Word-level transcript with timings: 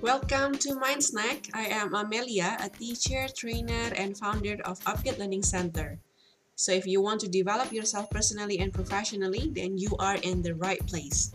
Welcome 0.00 0.54
to 0.58 0.76
Mind 0.76 1.02
Snack. 1.02 1.50
I 1.52 1.66
am 1.74 1.92
Amelia, 1.92 2.56
a 2.62 2.68
teacher, 2.68 3.26
trainer, 3.34 3.90
and 3.96 4.16
founder 4.16 4.56
of 4.64 4.78
Upgate 4.86 5.18
Learning 5.18 5.42
Center. 5.42 5.98
So, 6.54 6.70
if 6.70 6.86
you 6.86 7.00
want 7.02 7.20
to 7.22 7.28
develop 7.28 7.72
yourself 7.72 8.08
personally 8.08 8.60
and 8.60 8.72
professionally, 8.72 9.50
then 9.50 9.76
you 9.76 9.96
are 9.98 10.14
in 10.22 10.40
the 10.40 10.54
right 10.54 10.78
place. 10.86 11.32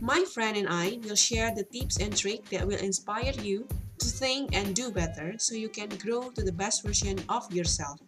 My 0.00 0.24
friend 0.32 0.56
and 0.56 0.68
I 0.70 1.00
will 1.02 1.16
share 1.16 1.52
the 1.52 1.64
tips 1.64 1.98
and 1.98 2.16
tricks 2.16 2.50
that 2.50 2.64
will 2.64 2.78
inspire 2.78 3.34
you 3.42 3.66
to 3.98 4.06
think 4.06 4.54
and 4.54 4.76
do 4.76 4.92
better 4.92 5.34
so 5.36 5.56
you 5.56 5.68
can 5.68 5.88
grow 5.98 6.30
to 6.38 6.42
the 6.44 6.54
best 6.54 6.86
version 6.86 7.18
of 7.28 7.50
yourself. 7.52 7.98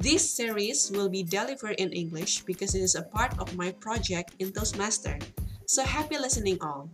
This 0.00 0.28
series 0.28 0.90
will 0.90 1.08
be 1.08 1.22
delivered 1.22 1.78
in 1.78 1.92
English 1.92 2.42
because 2.42 2.74
it 2.74 2.82
is 2.82 2.96
a 2.96 3.06
part 3.06 3.38
of 3.38 3.54
my 3.54 3.70
project 3.70 4.34
in 4.40 4.50
Toastmaster. 4.50 5.16
So, 5.66 5.84
happy 5.84 6.18
listening, 6.18 6.58
all. 6.60 6.90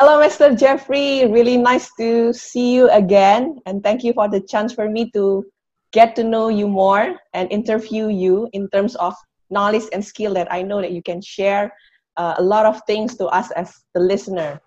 Hello, 0.00 0.16
Mr. 0.16 0.58
Jeffrey. 0.58 1.26
Really 1.26 1.58
nice 1.58 1.92
to 2.00 2.32
see 2.32 2.72
you 2.72 2.88
again. 2.88 3.60
And 3.66 3.84
thank 3.84 4.02
you 4.02 4.14
for 4.14 4.30
the 4.30 4.40
chance 4.40 4.72
for 4.72 4.88
me 4.88 5.10
to 5.10 5.44
get 5.92 6.16
to 6.16 6.24
know 6.24 6.48
you 6.48 6.68
more 6.68 7.20
and 7.34 7.52
interview 7.52 8.08
you 8.08 8.48
in 8.54 8.66
terms 8.70 8.96
of 8.96 9.12
knowledge 9.50 9.84
and 9.92 10.02
skill 10.02 10.32
that 10.40 10.50
I 10.50 10.62
know 10.62 10.80
that 10.80 10.92
you 10.92 11.02
can 11.02 11.20
share 11.20 11.70
uh, 12.16 12.32
a 12.38 12.42
lot 12.42 12.64
of 12.64 12.80
things 12.86 13.18
to 13.18 13.26
us 13.26 13.50
as 13.50 13.76
the 13.92 14.00
listener. 14.00 14.58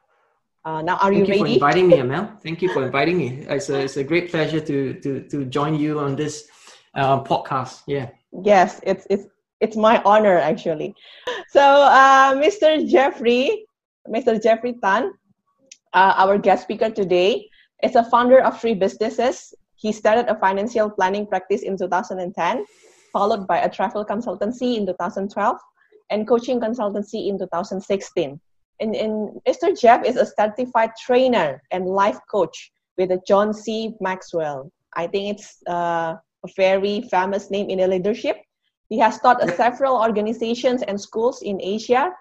Uh, 0.66 0.84
now, 0.84 0.98
are 0.98 1.12
Thank 1.12 1.28
you 1.28 1.34
you 1.34 1.42
ready? 1.42 1.60
for 1.60 1.66
inviting 1.66 1.88
me, 1.88 1.98
Amel. 1.98 2.38
Thank 2.44 2.62
you 2.62 2.72
for 2.72 2.86
inviting 2.86 3.18
me. 3.18 3.44
It's 3.50 3.70
a, 3.70 3.80
it's 3.80 3.98
a 3.98 4.04
great 4.04 4.30
pleasure 4.30 4.60
to, 4.60 4.94
to, 5.02 5.28
to 5.30 5.46
join 5.46 5.74
you 5.74 5.98
on 5.98 6.16
this 6.16 6.48
uh, 6.94 7.24
podcast. 7.24 7.82
Yeah. 7.88 8.10
Yes, 8.44 8.82
it's 8.84 9.08
it's 9.10 9.26
it's 9.62 9.76
my 9.76 10.00
honor 10.06 10.38
actually. 10.38 10.94
So, 11.50 11.62
uh, 11.62 12.36
Mr. 12.36 12.88
Jeffrey, 12.88 13.66
Mr. 14.08 14.42
Jeffrey 14.42 14.76
Tan, 14.82 15.12
uh, 15.94 16.14
our 16.18 16.38
guest 16.38 16.64
speaker 16.64 16.90
today, 16.90 17.50
is 17.84 17.96
a 17.96 18.04
founder 18.04 18.40
of 18.40 18.60
three 18.60 18.74
businesses. 18.74 19.54
He 19.76 19.92
started 19.92 20.28
a 20.30 20.40
financial 20.40 20.90
planning 20.90 21.28
practice 21.28 21.62
in 21.62 21.78
2010, 21.78 22.66
followed 23.12 23.48
by 23.48 23.60
a 23.60 23.70
travel 23.70 24.06
consultancy 24.06 24.78
in 24.78 24.86
2012, 24.86 25.58
and 26.10 26.28
coaching 26.28 26.60
consultancy 26.60 27.28
in 27.28 27.38
2016. 27.38 28.40
And, 28.80 28.96
and 28.96 29.42
Mr. 29.48 29.80
Jeff 29.80 30.06
is 30.06 30.16
a 30.16 30.26
certified 30.26 30.92
trainer 31.06 31.62
and 31.72 31.86
life 31.86 32.20
coach 32.32 32.72
with 32.98 33.12
John 33.28 33.54
C. 33.54 33.94
Maxwell. 34.02 34.72
I 34.96 35.08
think 35.08 35.36
it's 35.36 35.58
uh, 35.68 36.16
a 36.16 36.50
very 36.56 37.02
famous 37.10 37.52
name 37.52 37.70
in 37.70 37.80
the 37.80 37.88
leadership. 37.88 38.38
He 38.90 39.00
has 39.00 39.20
taught 39.20 39.42
several 39.56 39.96
organizations 39.96 40.84
and 40.84 41.00
schools 41.00 41.42
in 41.42 41.60
Asia 41.62 42.12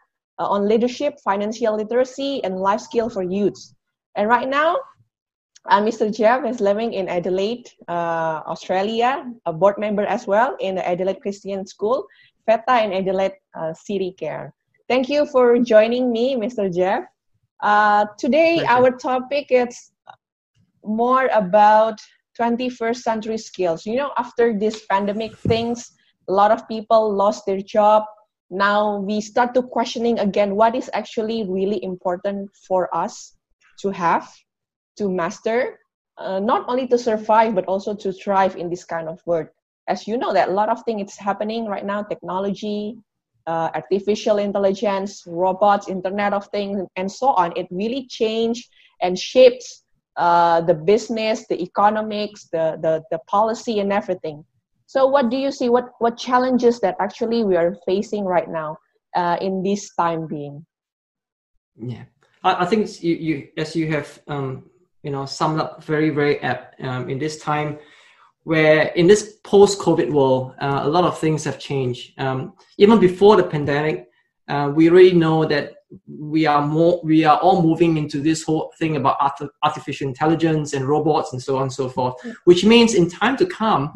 uh, 0.42 0.54
on 0.54 0.68
leadership, 0.68 1.20
financial 1.22 1.76
literacy, 1.76 2.42
and 2.44 2.58
life 2.58 2.80
skill 2.80 3.08
for 3.08 3.22
youths. 3.22 3.74
And 4.16 4.28
right 4.28 4.48
now, 4.48 4.78
uh, 5.70 5.80
Mr. 5.80 6.10
Jeff 6.14 6.44
is 6.44 6.60
living 6.60 6.92
in 6.94 7.08
Adelaide, 7.08 7.70
uh, 7.88 8.42
Australia, 8.46 9.30
a 9.46 9.52
board 9.52 9.78
member 9.78 10.04
as 10.04 10.26
well 10.26 10.56
in 10.58 10.74
the 10.74 10.88
Adelaide 10.88 11.20
Christian 11.20 11.64
School, 11.66 12.06
FETA, 12.48 12.74
and 12.82 12.92
Adelaide 12.92 13.38
uh, 13.54 13.72
City 13.72 14.12
Care. 14.18 14.52
Thank 14.88 15.08
you 15.08 15.26
for 15.26 15.58
joining 15.58 16.10
me, 16.10 16.34
Mr. 16.34 16.66
Jeff. 16.74 17.04
Uh, 17.62 18.06
today, 18.18 18.64
our 18.66 18.90
topic 18.90 19.46
is 19.50 19.92
more 20.84 21.30
about 21.32 22.00
21st 22.38 22.96
century 22.96 23.38
skills. 23.38 23.86
You 23.86 23.96
know, 23.96 24.10
after 24.18 24.58
this 24.58 24.84
pandemic 24.86 25.36
things, 25.36 25.92
a 26.28 26.32
lot 26.32 26.50
of 26.50 26.66
people 26.66 27.14
lost 27.14 27.46
their 27.46 27.60
job. 27.60 28.02
Now 28.52 28.98
we 28.98 29.22
start 29.22 29.54
to 29.54 29.62
questioning 29.62 30.18
again 30.18 30.56
what 30.56 30.74
is 30.74 30.90
actually 30.92 31.48
really 31.48 31.82
important 31.82 32.50
for 32.68 32.94
us 32.94 33.34
to 33.80 33.88
have, 33.88 34.30
to 34.98 35.08
master, 35.08 35.78
uh, 36.18 36.38
not 36.38 36.68
only 36.68 36.86
to 36.88 36.98
survive 36.98 37.54
but 37.54 37.64
also 37.64 37.94
to 37.94 38.12
thrive 38.12 38.56
in 38.56 38.68
this 38.68 38.84
kind 38.84 39.08
of 39.08 39.22
world. 39.24 39.48
As 39.88 40.06
you 40.06 40.18
know, 40.18 40.34
that 40.34 40.50
a 40.50 40.52
lot 40.52 40.68
of 40.68 40.84
things 40.84 41.12
is 41.12 41.16
happening 41.16 41.64
right 41.64 41.84
now: 41.84 42.02
technology, 42.02 42.98
uh, 43.46 43.70
artificial 43.74 44.36
intelligence, 44.36 45.24
robots, 45.26 45.88
Internet 45.88 46.34
of 46.34 46.46
Things, 46.48 46.86
and 46.96 47.10
so 47.10 47.28
on. 47.28 47.56
It 47.56 47.68
really 47.70 48.06
changed 48.06 48.68
and 49.00 49.18
shapes 49.18 49.82
uh, 50.16 50.60
the 50.60 50.74
business, 50.74 51.46
the 51.48 51.60
economics, 51.62 52.48
the, 52.52 52.78
the, 52.82 53.02
the 53.10 53.18
policy, 53.26 53.80
and 53.80 53.92
everything. 53.94 54.44
So, 54.92 55.06
what 55.06 55.30
do 55.30 55.38
you 55.38 55.50
see? 55.50 55.70
What, 55.70 55.92
what 56.00 56.18
challenges 56.18 56.78
that 56.80 56.96
actually 57.00 57.44
we 57.44 57.56
are 57.56 57.74
facing 57.86 58.26
right 58.26 58.46
now 58.46 58.76
uh, 59.16 59.38
in 59.40 59.62
this 59.62 59.94
time 59.94 60.26
being? 60.26 60.66
Yeah. 61.76 62.02
I, 62.44 62.64
I 62.64 62.66
think 62.66 63.02
you, 63.02 63.14
you, 63.14 63.48
as 63.56 63.74
you 63.74 63.90
have, 63.90 64.20
um, 64.28 64.68
you 65.02 65.10
know, 65.10 65.24
summed 65.24 65.60
up 65.60 65.82
very, 65.82 66.10
very 66.10 66.40
apt 66.40 66.78
um, 66.82 67.08
in 67.08 67.18
this 67.18 67.38
time 67.38 67.78
where 68.42 68.88
in 68.88 69.06
this 69.06 69.38
post-COVID 69.44 70.10
world, 70.12 70.56
uh, 70.60 70.80
a 70.82 70.88
lot 70.88 71.04
of 71.04 71.18
things 71.18 71.42
have 71.44 71.58
changed. 71.58 72.12
Um, 72.20 72.52
even 72.76 73.00
before 73.00 73.36
the 73.36 73.44
pandemic, 73.44 74.08
uh, 74.48 74.70
we 74.74 74.90
already 74.90 75.14
know 75.14 75.46
that 75.46 75.72
we 76.06 76.44
are 76.44 76.66
more, 76.66 77.00
we 77.02 77.24
are 77.24 77.38
all 77.38 77.62
moving 77.62 77.96
into 77.96 78.20
this 78.20 78.42
whole 78.42 78.70
thing 78.78 78.96
about 78.96 79.16
art- 79.20 79.52
artificial 79.62 80.06
intelligence 80.06 80.74
and 80.74 80.84
robots 80.84 81.32
and 81.32 81.42
so 81.42 81.56
on 81.56 81.62
and 81.62 81.72
so 81.72 81.88
forth, 81.88 82.14
which 82.44 82.62
means 82.62 82.92
in 82.92 83.08
time 83.08 83.38
to 83.38 83.46
come, 83.46 83.90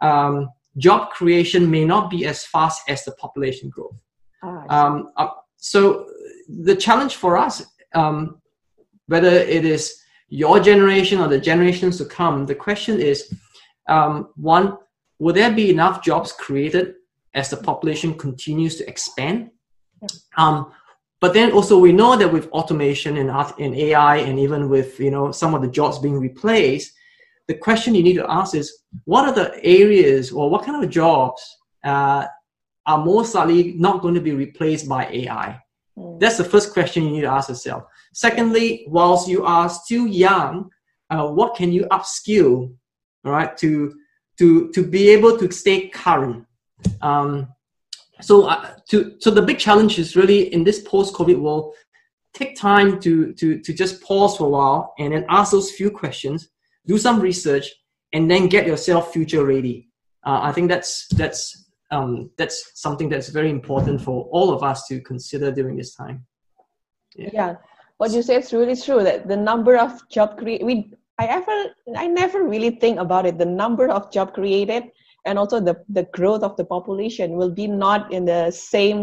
um, 0.00 0.50
job 0.76 1.10
creation 1.10 1.70
may 1.70 1.84
not 1.84 2.10
be 2.10 2.26
as 2.26 2.44
fast 2.44 2.82
as 2.88 3.04
the 3.04 3.12
population 3.12 3.68
growth. 3.68 4.00
Ah, 4.42 4.64
Um, 4.68 5.10
uh, 5.16 5.28
so 5.56 6.06
the 6.48 6.76
challenge 6.76 7.16
for 7.16 7.36
us, 7.36 7.64
um, 7.94 8.40
whether 9.06 9.28
it 9.28 9.64
is 9.64 10.00
your 10.28 10.60
generation 10.60 11.20
or 11.20 11.28
the 11.28 11.40
generations 11.40 11.98
to 11.98 12.04
come, 12.04 12.46
the 12.46 12.54
question 12.54 13.00
is, 13.00 13.32
um, 13.88 14.28
one, 14.36 14.76
will 15.18 15.34
there 15.34 15.52
be 15.52 15.70
enough 15.70 16.02
jobs 16.02 16.32
created 16.32 16.94
as 17.34 17.50
the 17.50 17.56
population 17.56 18.14
continues 18.14 18.76
to 18.76 18.88
expand? 18.88 19.50
Um, 20.36 20.72
but 21.20 21.34
then 21.34 21.50
also 21.52 21.78
we 21.78 21.92
know 21.92 22.16
that 22.16 22.32
with 22.32 22.48
automation 22.50 23.16
and 23.16 23.30
art 23.30 23.58
and 23.58 23.74
AI 23.74 24.18
and 24.18 24.38
even 24.38 24.68
with 24.68 25.00
you 25.00 25.10
know 25.10 25.32
some 25.32 25.54
of 25.54 25.62
the 25.62 25.68
jobs 25.68 25.98
being 25.98 26.20
replaced, 26.20 26.92
the 27.48 27.54
question 27.54 27.94
you 27.94 28.02
need 28.02 28.14
to 28.14 28.30
ask 28.30 28.54
is 28.54 28.82
what 29.04 29.26
are 29.26 29.34
the 29.34 29.64
areas 29.64 30.30
or 30.30 30.50
what 30.50 30.64
kind 30.64 30.82
of 30.84 30.90
jobs 30.90 31.42
uh, 31.82 32.26
are 32.86 33.04
most 33.04 33.34
likely 33.34 33.72
not 33.72 34.02
going 34.02 34.14
to 34.14 34.20
be 34.20 34.32
replaced 34.32 34.88
by 34.88 35.06
AI? 35.06 35.58
mm, 35.98 36.20
That's 36.20 36.36
the 36.36 36.44
first 36.44 36.72
question 36.72 37.04
you 37.04 37.10
need 37.10 37.22
to 37.22 37.32
ask 37.32 37.48
yourself. 37.48 37.84
Secondly, 38.12 38.84
whilst 38.86 39.28
you 39.28 39.44
are 39.44 39.68
still 39.68 40.06
young, 40.06 40.70
uh, 41.10 41.26
what 41.28 41.56
can 41.56 41.72
you 41.72 41.84
upskill, 41.90 42.72
all 43.24 43.32
right, 43.32 43.56
to 43.58 43.94
to 44.38 44.70
to 44.72 44.86
be 44.86 45.08
able 45.08 45.38
to 45.38 45.50
stay 45.50 45.88
current? 45.88 46.44
Um, 47.00 47.48
so, 48.20 48.46
uh, 48.46 48.74
to 48.90 49.16
so 49.20 49.30
the 49.30 49.42
big 49.42 49.58
challenge 49.58 49.98
is 49.98 50.16
really 50.16 50.52
in 50.52 50.64
this 50.64 50.80
post-COVID 50.80 51.38
world, 51.38 51.74
take 52.34 52.56
time 52.56 53.00
to 53.00 53.32
to 53.34 53.58
to 53.60 53.72
just 53.72 54.02
pause 54.02 54.36
for 54.36 54.46
a 54.46 54.50
while 54.50 54.94
and 54.98 55.12
then 55.12 55.24
ask 55.28 55.52
those 55.52 55.70
few 55.70 55.90
questions, 55.90 56.50
do 56.88 56.98
some 56.98 57.20
research, 57.20 57.66
and 58.12 58.28
then 58.30 58.48
get 58.48 58.66
yourself 58.66 59.12
future 59.12 59.44
ready. 59.44 59.88
Uh, 60.26 60.40
I 60.42 60.52
think 60.52 60.68
that's 60.68 61.06
that's 61.08 61.70
um, 61.90 62.30
that's 62.36 62.72
something 62.74 63.08
that's 63.08 63.28
very 63.28 63.50
important 63.50 64.00
for 64.00 64.28
all 64.32 64.52
of 64.52 64.62
us 64.62 64.86
to 64.88 65.00
consider 65.00 65.52
during 65.52 65.76
this 65.76 65.94
time. 65.94 66.26
yeah 67.38 67.52
what 68.00 68.12
you 68.12 68.22
say 68.22 68.36
is 68.36 68.52
really 68.52 68.76
true 68.76 69.02
that 69.02 69.26
the 69.26 69.36
number 69.50 69.74
of 69.84 69.90
job 70.16 70.28
create 70.40 70.62
we 70.68 70.74
i 71.22 71.24
ever 71.38 71.56
i 72.02 72.06
never 72.06 72.38
really 72.52 72.72
think 72.82 72.96
about 73.04 73.24
it 73.30 73.34
the 73.42 73.50
number 73.62 73.86
of 73.96 74.02
job 74.16 74.28
created 74.38 74.82
and 75.26 75.34
also 75.40 75.56
the 75.68 75.74
the 75.98 76.04
growth 76.18 76.44
of 76.48 76.54
the 76.60 76.66
population 76.74 77.28
will 77.40 77.54
be 77.62 77.66
not 77.66 78.12
in 78.12 78.22
the 78.32 78.42
same 78.52 79.00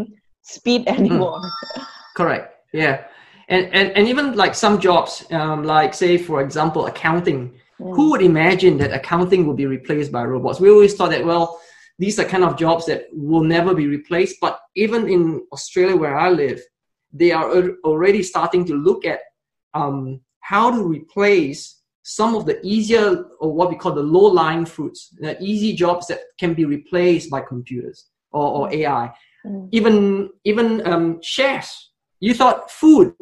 speed 0.54 0.88
anymore 0.96 1.42
Correct. 2.16 2.54
Yeah. 2.72 3.04
And, 3.48 3.66
and, 3.72 3.92
and 3.92 4.08
even 4.08 4.34
like 4.34 4.54
some 4.54 4.80
jobs, 4.80 5.24
um, 5.30 5.64
like 5.64 5.94
say, 5.94 6.16
for 6.16 6.40
example, 6.40 6.86
accounting, 6.86 7.60
who 7.78 8.10
would 8.10 8.22
imagine 8.22 8.78
that 8.78 8.92
accounting 8.92 9.46
will 9.46 9.54
be 9.54 9.66
replaced 9.66 10.10
by 10.10 10.24
robots? 10.24 10.60
We 10.60 10.70
always 10.70 10.94
thought 10.94 11.10
that, 11.10 11.24
well, 11.24 11.60
these 11.98 12.18
are 12.18 12.24
kind 12.24 12.44
of 12.44 12.56
jobs 12.56 12.86
that 12.86 13.06
will 13.12 13.42
never 13.42 13.74
be 13.74 13.86
replaced. 13.86 14.36
But 14.40 14.58
even 14.74 15.08
in 15.08 15.46
Australia, 15.52 15.96
where 15.96 16.18
I 16.18 16.30
live, 16.30 16.60
they 17.12 17.32
are 17.32 17.70
already 17.84 18.22
starting 18.22 18.64
to 18.66 18.74
look 18.74 19.04
at 19.04 19.20
um, 19.74 20.20
how 20.40 20.70
to 20.70 20.82
replace 20.82 21.82
some 22.02 22.34
of 22.36 22.46
the 22.46 22.64
easier 22.64 23.24
or 23.40 23.52
what 23.52 23.68
we 23.68 23.76
call 23.76 23.92
the 23.92 24.02
low 24.02 24.26
lying 24.26 24.64
fruits, 24.64 25.08
the 25.18 25.36
easy 25.42 25.74
jobs 25.74 26.06
that 26.06 26.20
can 26.38 26.54
be 26.54 26.64
replaced 26.64 27.30
by 27.30 27.40
computers 27.40 28.06
or, 28.30 28.46
or 28.58 28.74
AI. 28.74 29.12
Mm. 29.44 29.68
Even 29.72 30.30
even 30.44 30.86
um, 30.86 31.20
chefs, 31.22 31.90
you 32.20 32.32
thought 32.32 32.70
food, 32.70 33.14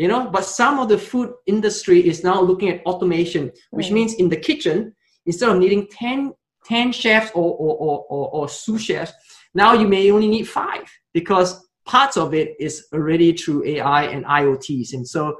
you 0.00 0.08
know, 0.08 0.30
but 0.30 0.46
some 0.46 0.78
of 0.78 0.88
the 0.88 0.96
food 0.96 1.30
industry 1.44 1.98
is 2.08 2.24
now 2.24 2.40
looking 2.40 2.70
at 2.70 2.82
automation, 2.86 3.52
which 3.70 3.88
Mm. 3.88 3.96
means 3.98 4.14
in 4.14 4.30
the 4.30 4.40
kitchen, 4.48 4.94
instead 5.26 5.50
of 5.50 5.58
needing 5.58 5.86
10, 5.88 6.32
10 6.64 6.90
chefs 6.90 7.30
or, 7.34 7.50
or, 7.64 7.72
or, 7.86 8.06
or, 8.08 8.24
or 8.36 8.48
sous 8.48 8.80
chefs, 8.80 9.12
now 9.54 9.74
you 9.74 9.86
may 9.86 10.10
only 10.10 10.28
need 10.28 10.48
five 10.48 10.86
because 11.12 11.68
parts 11.84 12.16
of 12.16 12.32
it 12.32 12.56
is 12.58 12.86
already 12.94 13.34
through 13.34 13.60
AI 13.66 14.04
and 14.04 14.24
IoTs. 14.24 14.94
And 14.94 15.06
so, 15.06 15.36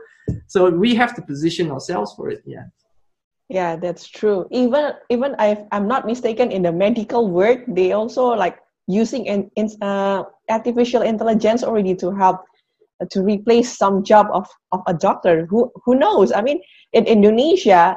so 0.47 0.69
we 0.69 0.95
have 0.95 1.15
to 1.17 1.23
position 1.23 1.71
ourselves 1.71 2.13
for 2.15 2.29
it. 2.29 2.43
Yeah. 2.45 2.67
Yeah, 3.49 3.77
that's 3.77 4.06
true. 4.06 4.47
Even 4.51 4.93
even 5.09 5.35
if 5.41 5.59
I'm 5.73 5.89
not 5.89 6.05
mistaken, 6.05 6.53
in 6.53 6.63
the 6.63 6.71
medical 6.71 7.31
world, 7.37 7.61
they 7.67 7.93
also 7.93 8.25
like 8.45 8.59
using 8.87 9.25
in, 9.27 9.51
in 9.56 9.67
uh, 9.81 10.25
artificial 10.51 11.03
intelligence 11.03 11.65
already 11.65 11.95
to 11.97 12.13
help 12.13 12.45
to 13.11 13.23
replace 13.23 13.76
some 13.76 14.05
job 14.05 14.29
of, 14.32 14.49
of 14.73 14.82
a 14.87 14.94
doctor. 14.94 15.47
Who 15.47 15.70
who 15.85 15.94
knows? 15.94 16.32
I 16.32 16.43
mean, 16.43 16.61
in 16.93 17.06
Indonesia, 17.06 17.97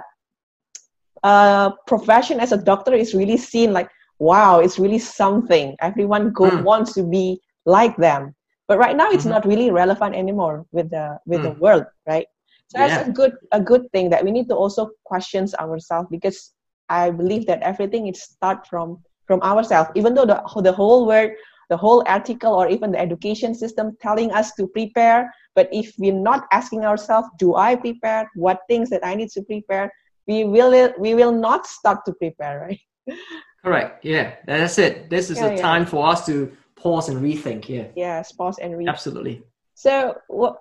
uh, 1.23 1.71
profession 1.87 2.39
as 2.39 2.51
a 2.51 2.57
doctor 2.57 2.93
is 2.93 3.13
really 3.13 3.37
seen 3.37 3.73
like 3.73 3.89
wow, 4.19 4.59
it's 4.59 4.79
really 4.79 4.99
something. 4.99 5.75
Everyone 5.81 6.31
go 6.31 6.49
mm. 6.49 6.63
wants 6.63 6.93
to 6.93 7.03
be 7.03 7.41
like 7.65 7.95
them. 7.97 8.35
But 8.67 8.77
right 8.77 8.95
now, 8.95 9.09
it's 9.09 9.23
mm-hmm. 9.23 9.33
not 9.35 9.45
really 9.45 9.69
relevant 9.71 10.15
anymore 10.15 10.65
with 10.71 10.89
the 10.89 11.19
with 11.25 11.41
mm. 11.41 11.43
the 11.43 11.59
world, 11.59 11.85
right? 12.07 12.25
So 12.67 12.79
yeah. 12.79 12.87
that's 12.87 13.09
a 13.09 13.11
good 13.11 13.33
a 13.51 13.59
good 13.59 13.91
thing 13.91 14.09
that 14.09 14.23
we 14.23 14.31
need 14.31 14.47
to 14.49 14.55
also 14.55 14.91
question 15.03 15.45
ourselves 15.59 16.07
because 16.09 16.51
I 16.89 17.11
believe 17.11 17.45
that 17.47 17.61
everything 17.61 18.07
is 18.07 18.23
start 18.23 18.65
from 18.67 19.03
from 19.27 19.41
ourselves. 19.41 19.91
Even 19.95 20.15
though 20.15 20.25
the 20.25 20.41
the 20.61 20.71
whole 20.71 21.05
world, 21.05 21.31
the 21.73 21.77
whole 21.85 22.03
article, 22.05 22.53
or 22.53 22.69
even 22.69 22.91
the 22.91 22.99
education 22.99 23.55
system 23.55 23.97
telling 23.99 24.29
us 24.31 24.53
to 24.53 24.67
prepare, 24.67 25.33
but 25.55 25.67
if 25.71 25.87
we're 25.97 26.23
not 26.31 26.45
asking 26.51 26.85
ourselves, 26.85 27.27
do 27.39 27.55
I 27.55 27.75
prepare? 27.75 28.29
What 28.35 28.59
things 28.69 28.91
that 28.91 29.03
I 29.03 29.15
need 29.15 29.29
to 29.29 29.41
prepare? 29.41 29.91
We 30.27 30.43
will 30.43 30.93
we 30.99 31.15
will 31.15 31.31
not 31.47 31.65
start 31.65 31.99
to 32.05 32.13
prepare, 32.13 32.55
right? 32.65 33.17
Correct. 33.65 34.05
Yeah, 34.05 34.35
that's 34.45 34.77
it. 34.77 35.09
This 35.09 35.31
is 35.31 35.37
yeah, 35.37 35.47
a 35.47 35.55
yeah. 35.55 35.61
time 35.61 35.85
for 35.87 36.05
us 36.05 36.27
to 36.27 36.35
pause 36.75 37.09
and 37.09 37.17
rethink. 37.27 37.67
Yeah. 37.67 37.87
Yes, 37.95 38.31
pause 38.33 38.59
and 38.61 38.75
rethink. 38.75 38.89
Absolutely. 38.89 39.41
So, 39.73 40.15
what? 40.27 40.59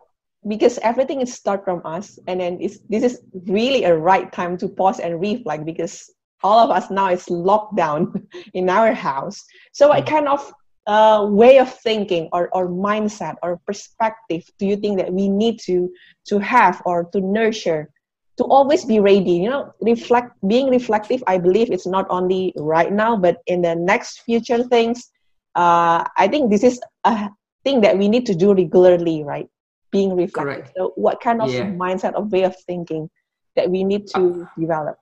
Because 0.49 0.79
everything 0.79 1.21
is 1.21 1.35
start 1.35 1.61
from 1.63 1.83
us, 1.85 2.19
and 2.27 2.41
then 2.41 2.57
it's, 2.65 2.79
this 2.89 3.05
is 3.05 3.21
really 3.59 3.85
a 3.85 3.95
right 3.95 4.33
time 4.33 4.57
to 4.63 4.67
pause 4.81 4.99
and 4.99 5.21
reflect 5.21 5.67
because 5.67 5.95
all 6.43 6.59
of 6.59 6.71
us 6.71 6.91
now 6.91 7.11
is 7.11 7.29
locked 7.29 7.77
down 7.77 8.01
in 8.55 8.71
our 8.71 8.93
house. 8.95 9.45
So, 9.73 9.89
what 9.89 10.05
mm. 10.05 10.11
kind 10.15 10.27
of 10.27 10.41
uh, 10.87 11.27
way 11.31 11.59
of 11.59 11.73
thinking 11.81 12.29
or, 12.33 12.49
or 12.53 12.69
mindset 12.69 13.37
or 13.43 13.61
perspective 13.67 14.43
do 14.59 14.67
you 14.67 14.77
think 14.77 14.99
that 14.99 15.13
we 15.13 15.29
need 15.29 15.59
to 15.61 15.91
to 16.27 16.39
have 16.39 16.83
or 16.85 17.05
to 17.05 17.21
nurture 17.21 17.89
to 18.37 18.45
always 18.45 18.85
be 18.85 18.99
ready 18.99 19.33
you 19.33 19.49
know 19.49 19.73
reflect 19.81 20.33
being 20.49 20.69
reflective 20.69 21.23
i 21.27 21.39
believe 21.39 21.71
it's 21.71 21.87
not 21.87 22.07
only 22.11 22.53
right 22.57 22.93
now 22.93 23.17
but 23.17 23.39
in 23.47 23.63
the 23.63 23.75
next 23.75 24.23
future 24.23 24.65
things 24.65 25.11
uh, 25.55 26.03
i 26.17 26.27
think 26.27 26.51
this 26.51 26.65
is 26.65 26.81
a 27.05 27.29
thing 27.65 27.81
that 27.81 27.97
we 27.97 28.09
need 28.09 28.27
to 28.27 28.35
do 28.35 28.53
regularly 28.53 29.23
right 29.23 29.49
being 29.93 30.17
reflective 30.17 30.65
Correct. 30.65 30.73
so 30.77 30.93
what 30.97 31.21
kind 31.21 31.41
of 31.41 31.53
yeah. 31.53 31.71
mindset 31.71 32.15
or 32.17 32.25
way 32.25 32.43
of 32.43 32.57
thinking 32.67 33.09
that 33.55 33.71
we 33.71 33.85
need 33.85 34.09
to 34.09 34.43
uh, 34.43 34.61
develop 34.61 34.97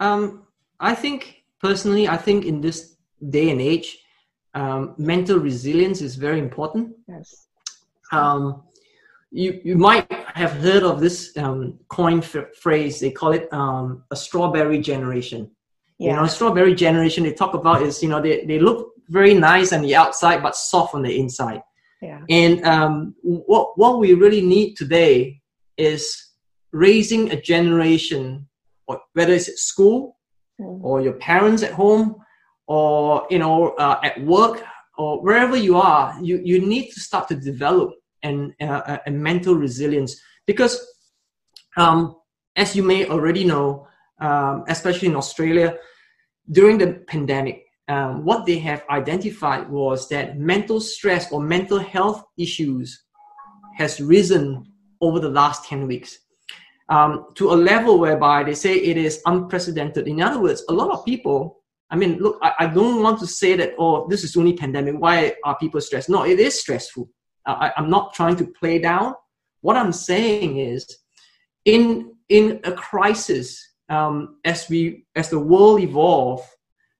um, 0.00 0.46
i 0.80 0.94
think 0.94 1.42
personally 1.60 2.08
i 2.08 2.16
think 2.16 2.46
in 2.46 2.62
this 2.62 2.96
day 3.28 3.50
and 3.50 3.60
age 3.60 3.98
um, 4.58 4.94
mental 4.98 5.38
resilience 5.38 6.00
is 6.00 6.16
very 6.16 6.38
important 6.38 6.84
yes 7.08 7.48
um, 8.12 8.62
you 9.30 9.60
you 9.64 9.76
might 9.76 10.10
have 10.34 10.52
heard 10.52 10.82
of 10.82 11.00
this 11.00 11.36
um, 11.36 11.78
coin 11.88 12.18
f- 12.18 12.54
phrase. 12.60 13.00
They 13.00 13.10
call 13.10 13.32
it 13.32 13.52
um, 13.52 14.04
a 14.10 14.16
strawberry 14.16 14.80
generation. 14.80 15.50
Yeah. 15.98 16.10
You 16.10 16.16
know, 16.16 16.26
strawberry 16.26 16.74
generation. 16.74 17.24
They 17.24 17.32
talk 17.32 17.54
about 17.54 17.82
is 17.82 18.02
you 18.02 18.08
know 18.08 18.20
they 18.20 18.44
they 18.46 18.58
look 18.58 18.92
very 19.08 19.34
nice 19.34 19.72
on 19.72 19.82
the 19.82 19.94
outside 19.96 20.42
but 20.42 20.56
soft 20.56 20.94
on 20.94 21.02
the 21.02 21.18
inside. 21.18 21.62
Yeah. 22.00 22.22
And 22.30 22.64
um, 22.64 23.14
what 23.22 23.76
what 23.76 23.98
we 23.98 24.14
really 24.14 24.40
need 24.40 24.76
today 24.76 25.40
is 25.76 26.32
raising 26.72 27.30
a 27.30 27.40
generation, 27.40 28.48
or 28.86 29.00
whether 29.12 29.34
it's 29.34 29.48
at 29.48 29.58
school 29.58 30.16
mm. 30.60 30.80
or 30.82 31.02
your 31.02 31.14
parents 31.14 31.62
at 31.62 31.72
home 31.72 32.16
or 32.68 33.26
you 33.30 33.38
know 33.38 33.70
uh, 33.70 33.98
at 34.04 34.22
work 34.22 34.62
or 34.96 35.20
wherever 35.22 35.56
you 35.56 35.76
are, 35.76 36.16
you 36.22 36.40
you 36.44 36.60
need 36.60 36.90
to 36.90 37.00
start 37.00 37.26
to 37.28 37.34
develop 37.34 37.92
and, 38.22 38.54
uh, 38.60 38.98
and 39.06 39.20
mental 39.20 39.54
resilience. 39.54 40.20
Because, 40.46 40.84
um, 41.76 42.16
as 42.56 42.74
you 42.74 42.82
may 42.82 43.06
already 43.06 43.44
know, 43.44 43.86
um, 44.20 44.64
especially 44.68 45.08
in 45.08 45.16
Australia, 45.16 45.76
during 46.50 46.78
the 46.78 47.04
pandemic, 47.06 47.64
um, 47.88 48.24
what 48.24 48.44
they 48.44 48.58
have 48.58 48.82
identified 48.90 49.68
was 49.68 50.08
that 50.08 50.38
mental 50.38 50.80
stress 50.80 51.30
or 51.32 51.40
mental 51.40 51.78
health 51.78 52.24
issues 52.36 53.04
has 53.76 54.00
risen 54.00 54.64
over 55.00 55.20
the 55.20 55.28
last 55.28 55.64
10 55.66 55.86
weeks 55.86 56.18
um, 56.88 57.26
to 57.34 57.52
a 57.52 57.54
level 57.54 57.98
whereby 57.98 58.42
they 58.42 58.54
say 58.54 58.74
it 58.74 58.96
is 58.96 59.22
unprecedented. 59.26 60.08
In 60.08 60.20
other 60.20 60.40
words, 60.40 60.64
a 60.68 60.72
lot 60.72 60.90
of 60.90 61.04
people, 61.04 61.57
I 61.90 61.96
mean, 61.96 62.18
look, 62.18 62.38
I, 62.42 62.52
I 62.60 62.66
don't 62.66 63.02
want 63.02 63.18
to 63.20 63.26
say 63.26 63.56
that, 63.56 63.74
oh, 63.78 64.06
this 64.08 64.24
is 64.24 64.36
only 64.36 64.52
pandemic. 64.52 64.96
Why 64.98 65.34
are 65.44 65.56
people 65.58 65.80
stressed? 65.80 66.10
No, 66.10 66.24
it 66.24 66.38
is 66.38 66.60
stressful. 66.60 67.08
I, 67.46 67.72
I'm 67.76 67.88
not 67.88 68.14
trying 68.14 68.36
to 68.36 68.46
play 68.46 68.78
down. 68.78 69.14
What 69.62 69.76
I'm 69.76 69.92
saying 69.92 70.58
is, 70.58 70.86
in 71.64 72.14
in 72.28 72.60
a 72.64 72.72
crisis, 72.72 73.66
um, 73.88 74.36
as 74.44 74.68
we 74.68 75.06
as 75.16 75.30
the 75.30 75.38
world 75.38 75.80
evolve, 75.80 76.46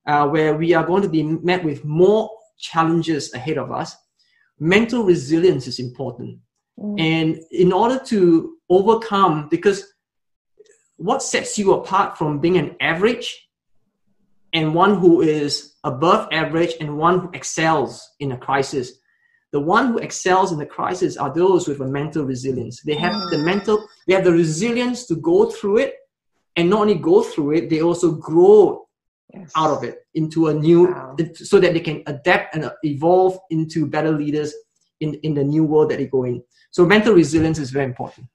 uh, 0.07 0.27
where 0.27 0.55
we 0.55 0.73
are 0.73 0.85
going 0.85 1.03
to 1.03 1.09
be 1.09 1.23
met 1.23 1.63
with 1.63 1.85
more 1.85 2.29
challenges 2.57 3.33
ahead 3.33 3.57
of 3.57 3.71
us, 3.71 3.95
mental 4.59 5.03
resilience 5.03 5.67
is 5.67 5.79
important. 5.79 6.39
Mm. 6.79 6.99
And 6.99 7.39
in 7.51 7.71
order 7.71 7.99
to 8.05 8.57
overcome, 8.69 9.47
because 9.49 9.93
what 10.97 11.23
sets 11.23 11.57
you 11.57 11.73
apart 11.73 12.17
from 12.17 12.39
being 12.39 12.57
an 12.57 12.75
average 12.81 13.48
and 14.53 14.73
one 14.73 14.97
who 14.99 15.21
is 15.21 15.75
above 15.83 16.27
average 16.31 16.73
and 16.79 16.97
one 16.97 17.19
who 17.19 17.29
excels 17.33 18.09
in 18.19 18.31
a 18.31 18.37
crisis 18.37 18.99
the 19.51 19.59
one 19.59 19.87
who 19.87 19.97
excels 19.97 20.51
in 20.51 20.59
the 20.59 20.65
crisis 20.65 21.17
are 21.17 21.33
those 21.33 21.67
with 21.67 21.81
a 21.81 21.87
mental 21.87 22.23
resilience. 22.23 22.81
They 22.81 22.95
have 22.95 23.13
the 23.31 23.37
mm. 23.37 23.45
mental, 23.45 23.87
they 24.05 24.13
have 24.13 24.23
the 24.23 24.31
resilience 24.31 25.07
to 25.07 25.15
go 25.15 25.49
through 25.49 25.77
it, 25.77 25.95
and 26.55 26.69
not 26.69 26.81
only 26.81 26.95
go 26.95 27.23
through 27.23 27.51
it, 27.55 27.69
they 27.69 27.81
also 27.81 28.11
grow 28.11 28.87
yes. 29.33 29.51
out 29.55 29.71
of 29.75 29.83
it 29.83 30.05
into 30.13 30.49
a 30.49 30.53
new, 30.53 30.91
wow. 30.91 31.15
so 31.33 31.59
that 31.59 31.73
they 31.73 31.79
can 31.79 32.03
adapt 32.05 32.55
and 32.55 32.69
evolve 32.83 33.39
into 33.49 33.87
better 33.87 34.11
leaders 34.11 34.53
in 34.99 35.15
in 35.23 35.33
the 35.33 35.43
new 35.43 35.63
world 35.63 35.89
that 35.89 35.97
they 35.97 36.07
go 36.07 36.25
in. 36.25 36.43
So 36.71 36.85
mental 36.85 37.13
resilience 37.13 37.57
is 37.57 37.71
very 37.71 37.85
important. 37.85 38.27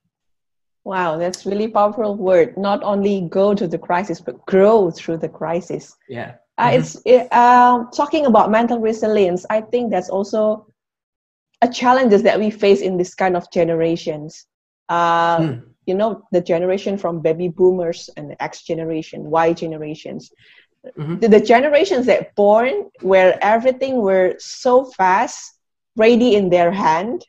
Wow, 0.85 1.17
that's 1.17 1.47
really 1.47 1.69
powerful 1.69 2.15
word. 2.15 2.59
Not 2.59 2.83
only 2.83 3.23
go 3.31 3.55
to 3.55 3.67
the 3.67 3.79
crisis, 3.79 4.21
but 4.21 4.45
grow 4.45 4.91
through 4.91 5.17
the 5.19 5.29
crisis. 5.31 5.97
Yeah. 6.09 6.35
Uh, 6.59 6.69
mm-hmm. 6.69 6.79
It's 6.79 7.03
it, 7.07 7.29
uh, 7.33 7.85
talking 7.97 8.27
about 8.27 8.51
mental 8.51 8.79
resilience. 8.79 9.47
I 9.49 9.63
think 9.63 9.91
that's 9.91 10.11
also 10.11 10.67
a 11.63 11.69
challenges 11.69 12.23
that 12.25 12.39
we 12.39 12.51
face 12.51 12.83
in 12.83 12.99
this 12.99 13.15
kind 13.15 13.35
of 13.35 13.51
generations. 13.51 14.47
Uh, 14.91 15.39
mm. 15.39 15.63
You 15.87 15.95
know, 15.95 16.23
the 16.33 16.41
generation 16.41 16.99
from 16.99 17.21
baby 17.21 17.49
boomers 17.49 18.11
and 18.17 18.31
the 18.31 18.43
X 18.43 18.63
generation, 18.63 19.25
Y 19.25 19.55
generations. 19.55 20.31
Mm-hmm. 20.99 21.19
The, 21.21 21.29
the, 21.29 21.41
generations 21.41 22.05
that 22.07 22.35
born 22.35 22.91
where 23.01 23.39
everything 23.43 24.03
were 24.03 24.35
so 24.39 24.85
fast, 24.85 25.59
ready 25.97 26.35
in 26.35 26.51
their 26.51 26.71
hand. 26.71 27.25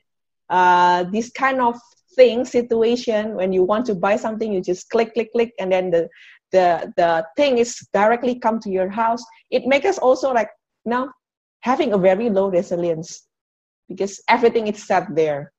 Uh, 0.50 1.04
this 1.04 1.32
kind 1.32 1.62
of 1.62 1.80
thing, 2.16 2.46
situation, 2.46 3.36
when 3.36 3.52
you 3.52 3.64
want 3.64 3.86
to 3.88 3.96
buy 3.96 4.16
something, 4.16 4.52
you 4.52 4.62
just 4.62 4.90
click, 4.90 5.14
click, 5.14 5.32
click, 5.32 5.54
and 5.60 5.72
then 5.72 5.92
the 5.92 6.10
the 6.52 6.94
the 6.98 7.26
thing 7.36 7.58
is 7.58 7.88
directly 7.94 8.40
come 8.40 8.60
to 8.62 8.70
your 8.70 8.90
house. 8.90 9.24
It 9.52 9.66
makes 9.66 9.86
us 9.86 9.98
also 9.98 10.34
like 10.34 10.50
now 10.86 11.10
having 11.62 11.94
a 11.94 11.98
very 11.98 12.30
low 12.30 12.50
resilience 12.50 13.28
because 13.90 14.22
everything 14.30 14.68
is 14.68 14.86
set 14.86 15.08
there 15.16 15.52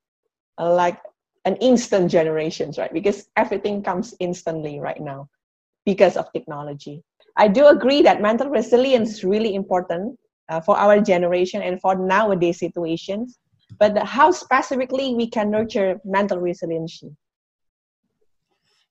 like 0.58 0.98
an 1.44 1.56
instant 1.56 2.10
generations 2.10 2.78
right? 2.78 2.92
Because 2.92 3.28
everything 3.36 3.82
comes 3.82 4.14
instantly 4.20 4.80
right 4.80 5.00
now 5.00 5.28
because 5.84 6.16
of 6.16 6.32
technology. 6.32 7.02
I 7.36 7.48
do 7.48 7.66
agree 7.66 8.02
that 8.02 8.22
mental 8.22 8.48
resilience 8.48 9.10
is 9.10 9.24
really 9.24 9.54
important 9.54 10.18
uh, 10.48 10.60
for 10.60 10.76
our 10.76 11.00
generation 11.00 11.62
and 11.62 11.80
for 11.80 11.94
nowadays 11.94 12.58
situations 12.58 13.38
but 13.78 13.96
how 13.98 14.30
specifically 14.30 15.14
we 15.14 15.28
can 15.28 15.50
nurture 15.50 16.00
mental 16.04 16.38
resilience 16.38 17.02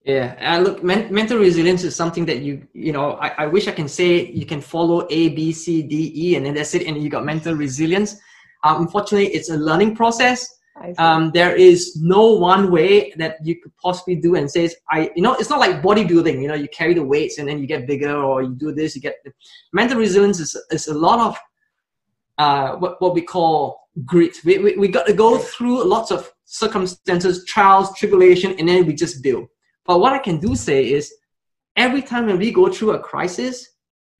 yeah, 0.06 0.36
and 0.38 0.62
look, 0.62 0.84
men- 0.84 1.12
mental 1.12 1.36
resilience 1.36 1.82
is 1.82 1.96
something 1.96 2.24
that 2.26 2.38
you, 2.38 2.64
you 2.72 2.92
know, 2.92 3.14
I, 3.14 3.28
I 3.38 3.46
wish 3.46 3.66
I 3.66 3.72
can 3.72 3.88
say 3.88 4.26
you 4.26 4.46
can 4.46 4.60
follow 4.60 5.04
A, 5.10 5.30
B, 5.30 5.50
C, 5.50 5.82
D, 5.82 6.12
E, 6.14 6.36
and 6.36 6.46
then 6.46 6.54
that's 6.54 6.76
it, 6.76 6.86
and 6.86 7.02
you 7.02 7.10
got 7.10 7.24
mental 7.24 7.56
resilience. 7.56 8.14
Um, 8.62 8.82
unfortunately, 8.82 9.34
it's 9.34 9.50
a 9.50 9.56
learning 9.56 9.96
process. 9.96 10.46
Um, 10.98 11.30
there 11.32 11.56
is 11.56 11.96
no 12.00 12.34
one 12.34 12.70
way 12.70 13.10
that 13.16 13.38
you 13.42 13.60
could 13.60 13.72
possibly 13.82 14.14
do 14.14 14.36
and 14.36 14.48
says, 14.48 14.76
I, 14.90 15.10
you 15.16 15.22
know, 15.22 15.34
it's 15.34 15.50
not 15.50 15.58
like 15.58 15.82
bodybuilding, 15.82 16.40
you 16.40 16.48
know, 16.48 16.54
you 16.54 16.68
carry 16.68 16.94
the 16.94 17.02
weights 17.02 17.38
and 17.38 17.48
then 17.48 17.58
you 17.58 17.66
get 17.66 17.86
bigger 17.86 18.14
or 18.14 18.42
you 18.42 18.54
do 18.54 18.72
this, 18.72 18.94
you 18.94 19.00
get, 19.00 19.16
mental 19.72 19.98
resilience 19.98 20.38
is, 20.38 20.54
is 20.70 20.86
a 20.88 20.94
lot 20.94 21.18
of 21.18 21.36
uh, 22.38 22.76
what, 22.76 23.00
what 23.00 23.14
we 23.14 23.22
call 23.22 23.80
grit. 24.04 24.36
We, 24.44 24.58
we, 24.58 24.76
we 24.76 24.88
got 24.88 25.06
to 25.06 25.12
go 25.12 25.38
through 25.38 25.84
lots 25.84 26.10
of 26.10 26.30
circumstances, 26.44 27.44
trials, 27.46 27.96
tribulation, 27.96 28.54
and 28.58 28.68
then 28.68 28.86
we 28.86 28.94
just 28.94 29.22
build. 29.22 29.46
But 29.84 30.00
what 30.00 30.12
I 30.12 30.18
can 30.18 30.38
do 30.38 30.54
say 30.54 30.90
is 30.90 31.12
every 31.76 32.02
time 32.02 32.26
when 32.26 32.38
we 32.38 32.50
go 32.50 32.70
through 32.70 32.92
a 32.92 32.98
crisis, 32.98 33.66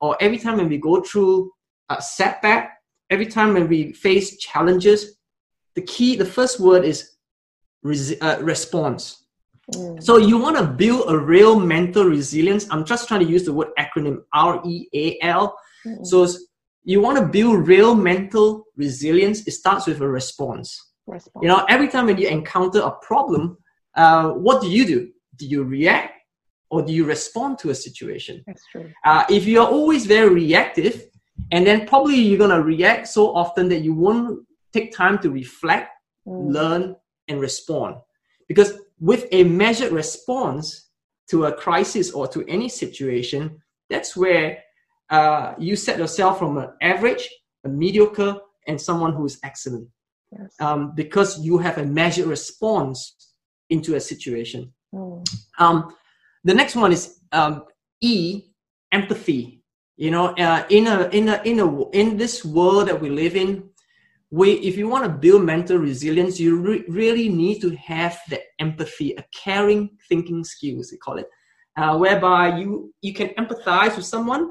or 0.01 0.17
every 0.21 0.39
time 0.39 0.57
when 0.57 0.69
we 0.69 0.79
go 0.79 1.03
through 1.03 1.51
a 1.89 2.01
setback, 2.01 2.79
every 3.11 3.27
time 3.27 3.55
when 3.55 3.69
we 3.69 3.93
face 3.93 4.37
challenges, 4.39 5.17
the 5.75 5.83
key, 5.83 6.17
the 6.17 6.25
first 6.25 6.61
word 6.61 6.85
is 6.85 7.17
res- 7.83 8.21
uh, 8.21 8.39
response. 8.41 9.25
Mm. 9.75 10.03
So 10.03 10.17
you 10.17 10.39
want 10.39 10.57
to 10.57 10.65
build 10.65 11.11
a 11.11 11.19
real 11.19 11.59
mental 11.59 12.05
resilience. 12.05 12.67
I'm 12.71 12.85
just 12.85 13.09
trying 13.09 13.21
to 13.21 13.27
use 13.27 13.45
the 13.45 13.53
word 13.53 13.69
acronym 13.79 14.23
R 14.33 14.63
E 14.65 14.89
A 14.95 15.19
L. 15.23 15.57
Mm. 15.87 16.07
So 16.07 16.27
you 16.87 17.01
want 17.01 17.19
to 17.19 17.27
build 17.27 17.67
real 17.67 17.97
mental 17.97 18.65
resilience. 18.77 19.47
It 19.49 19.51
starts 19.51 19.89
with 19.89 20.01
a 20.01 20.09
response. 20.09 20.81
response. 21.09 21.43
You 21.43 21.49
know, 21.49 21.67
every 21.69 21.89
time 21.89 22.07
when 22.07 22.17
you 22.17 22.29
encounter 22.29 22.79
a 22.79 22.93
problem, 22.93 23.59
uh, 23.97 24.31
what 24.31 24.63
do 24.63 24.71
you 24.71 24.87
do? 24.87 25.11
Do 25.35 25.47
you 25.47 25.65
react 25.65 26.15
or 26.71 26.83
do 26.83 26.93
you 26.93 27.05
respond 27.05 27.59
to 27.59 27.71
a 27.71 27.75
situation? 27.75 28.45
That's 28.47 28.63
true. 28.71 28.93
Uh, 29.05 29.25
if 29.29 29.47
you 29.47 29.61
are 29.61 29.67
always 29.67 30.07
very 30.07 30.33
reactive, 30.33 31.03
and 31.51 31.67
then 31.67 31.89
probably 31.89 32.15
you're 32.15 32.39
gonna 32.39 32.63
react 32.63 33.09
so 33.09 33.35
often 33.35 33.69
that 33.69 33.81
you 33.81 33.93
won't 33.93 34.47
take 34.73 34.95
time 34.95 35.19
to 35.19 35.31
reflect, 35.31 35.91
mm. 36.27 36.53
learn, 36.53 36.95
and 37.27 37.41
respond. 37.41 37.97
Because 38.47 38.79
with 39.01 39.27
a 39.33 39.43
measured 39.43 39.91
response 39.91 40.89
to 41.31 41.47
a 41.47 41.53
crisis 41.53 42.13
or 42.13 42.29
to 42.29 42.45
any 42.47 42.69
situation, 42.69 43.61
that's 43.91 44.17
where 44.17 44.59
uh, 45.11 45.55
you 45.59 45.77
set 45.77 45.99
yourself 45.99 46.39
from 46.39 46.59
an 46.59 46.71
average, 46.83 47.29
a 47.65 47.69
mediocre, 47.69 48.37
and 48.67 48.81
someone 48.81 49.13
who 49.13 49.25
is 49.25 49.39
excellent. 49.45 49.89
Yes. 50.33 50.55
Um, 50.61 50.93
because 50.95 51.45
you 51.45 51.59
have 51.59 51.79
a 51.79 51.85
measured 51.85 52.27
response 52.27 53.15
into 53.71 53.95
a 53.95 54.01
situation. 54.01 54.73
Mm. 54.95 55.25
Um, 55.59 55.95
the 56.45 56.55
next 56.55 56.77
one 56.77 56.93
is 56.93 57.21
um, 57.33 57.65
E, 58.01 58.43
empathy. 58.93 59.63
You 59.97 60.11
know, 60.11 60.27
uh, 60.35 60.65
in 60.69 60.87
a 60.89 61.09
in 61.09 61.29
a 61.29 61.41
in 61.45 61.61
a 61.61 61.91
in 61.91 62.17
this 62.19 62.45
world 62.45 62.89
that 62.89 63.01
we 63.01 63.09
live 63.09 63.35
in, 63.35 63.71
we 64.31 64.53
if 64.53 64.77
you 64.77 64.89
want 64.89 65.05
to 65.05 65.11
build 65.11 65.43
mental 65.45 65.79
resilience, 65.79 66.39
you 66.39 66.59
re- 66.61 66.85
really 66.89 67.29
need 67.29 67.61
to 67.61 67.71
have 67.77 68.19
the 68.29 68.41
empathy, 68.59 69.15
a 69.17 69.25
caring 69.35 69.97
thinking 70.09 70.45
skills, 70.45 70.91
they 70.91 70.99
call 70.99 71.17
it, 71.19 71.29
uh, 71.77 71.97
whereby 71.97 72.59
you 72.59 72.93
you 73.01 73.15
can 73.15 73.29
empathize 73.39 73.97
with 73.97 74.05
someone, 74.05 74.51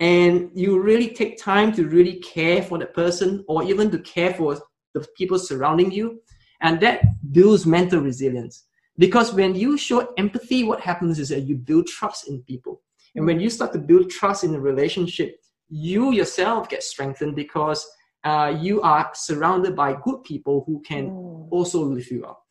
and 0.00 0.50
you 0.54 0.80
really 0.80 1.08
take 1.08 1.38
time 1.38 1.72
to 1.72 1.88
really 1.88 2.16
care 2.20 2.62
for 2.62 2.78
the 2.78 2.86
person, 2.86 3.44
or 3.48 3.62
even 3.64 3.90
to 3.90 3.98
care 4.00 4.34
for 4.34 4.58
the 4.94 5.06
people 5.16 5.38
surrounding 5.38 5.90
you, 5.90 6.20
and 6.60 6.80
that 6.80 7.02
builds 7.32 7.66
mental 7.66 8.00
resilience. 8.00 8.64
Because 8.98 9.32
when 9.34 9.54
you 9.54 9.76
show 9.76 10.12
empathy, 10.16 10.64
what 10.64 10.80
happens 10.80 11.18
is 11.18 11.28
that 11.28 11.42
you 11.42 11.56
build 11.56 11.86
trust 11.86 12.28
in 12.28 12.42
people. 12.42 12.82
And 13.14 13.26
when 13.26 13.40
you 13.40 13.50
start 13.50 13.72
to 13.72 13.78
build 13.78 14.10
trust 14.10 14.44
in 14.44 14.54
a 14.54 14.60
relationship, 14.60 15.40
you 15.68 16.12
yourself 16.12 16.68
get 16.68 16.82
strengthened 16.82 17.36
because 17.36 17.86
uh, 18.24 18.56
you 18.58 18.80
are 18.82 19.10
surrounded 19.14 19.76
by 19.76 19.96
good 20.02 20.22
people 20.24 20.64
who 20.66 20.80
can 20.80 21.10
mm. 21.10 21.48
also 21.50 21.82
lift 21.84 22.10
you 22.10 22.24
up. 22.24 22.42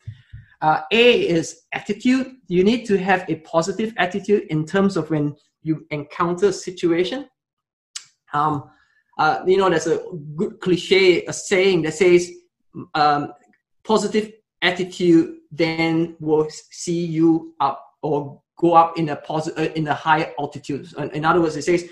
Uh, 0.60 0.80
a 0.90 1.28
is 1.28 1.62
attitude. 1.72 2.36
You 2.48 2.64
need 2.64 2.86
to 2.86 2.96
have 2.96 3.24
a 3.28 3.36
positive 3.36 3.92
attitude 3.98 4.44
in 4.48 4.64
terms 4.64 4.96
of 4.96 5.10
when 5.10 5.36
you 5.62 5.86
encounter 5.90 6.46
a 6.48 6.52
situation. 6.52 7.28
Um, 8.36 8.70
uh, 9.18 9.42
you 9.46 9.56
know, 9.56 9.70
there's 9.70 9.86
a 9.86 10.02
good 10.34 10.60
cliche, 10.60 11.24
a 11.24 11.32
saying 11.32 11.82
that 11.82 11.94
says, 11.94 12.30
um, 12.94 13.32
positive 13.84 14.32
attitude 14.62 15.36
then 15.50 16.16
will 16.20 16.48
see 16.70 17.04
you 17.04 17.54
up 17.60 17.82
or 18.02 18.42
go 18.58 18.74
up 18.74 18.98
in 18.98 19.08
a 19.10 19.16
positive 19.16 19.70
uh, 19.70 19.72
in 19.74 19.86
a 19.88 19.94
higher 19.94 20.32
altitude. 20.38 20.92
In 21.14 21.24
other 21.24 21.40
words, 21.40 21.56
it 21.56 21.62
says 21.62 21.88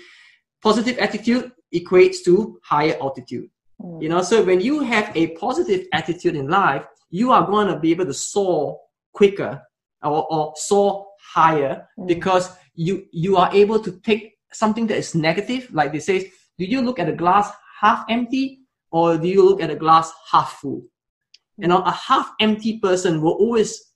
positive 0.61 0.97
attitude 0.99 1.51
equates 1.73 2.23
to 2.25 2.59
higher 2.63 2.95
altitude. 3.01 3.49
Mm. 3.81 4.01
You 4.01 4.09
know, 4.09 4.21
so 4.21 4.43
when 4.43 4.61
you 4.61 4.81
have 4.81 5.15
a 5.15 5.27
positive 5.37 5.87
attitude 5.93 6.35
in 6.35 6.47
life, 6.47 6.85
you 7.09 7.31
are 7.31 7.45
going 7.45 7.67
to 7.67 7.79
be 7.79 7.91
able 7.91 8.05
to 8.05 8.13
soar 8.13 8.79
quicker 9.13 9.61
or, 10.03 10.31
or 10.31 10.53
soar 10.55 11.07
higher 11.33 11.87
mm. 11.97 12.07
because 12.07 12.51
you 12.75 13.05
you 13.11 13.37
are 13.37 13.49
able 13.53 13.79
to 13.79 13.99
take 14.01 14.34
something 14.53 14.87
that 14.87 14.97
is 14.97 15.15
negative, 15.15 15.69
like 15.73 15.91
they 15.91 15.99
say, 15.99 16.31
do 16.57 16.65
you 16.65 16.81
look 16.81 16.99
at 16.99 17.07
the 17.07 17.13
glass 17.13 17.51
half 17.81 18.05
empty 18.09 18.61
or 18.91 19.17
do 19.17 19.27
you 19.27 19.43
look 19.43 19.61
at 19.61 19.69
the 19.69 19.75
glass 19.75 20.11
half 20.31 20.53
full? 20.53 20.83
You 21.57 21.67
know, 21.67 21.79
a 21.79 21.91
half 21.91 22.31
empty 22.39 22.79
person 22.79 23.21
will 23.21 23.33
always 23.33 23.91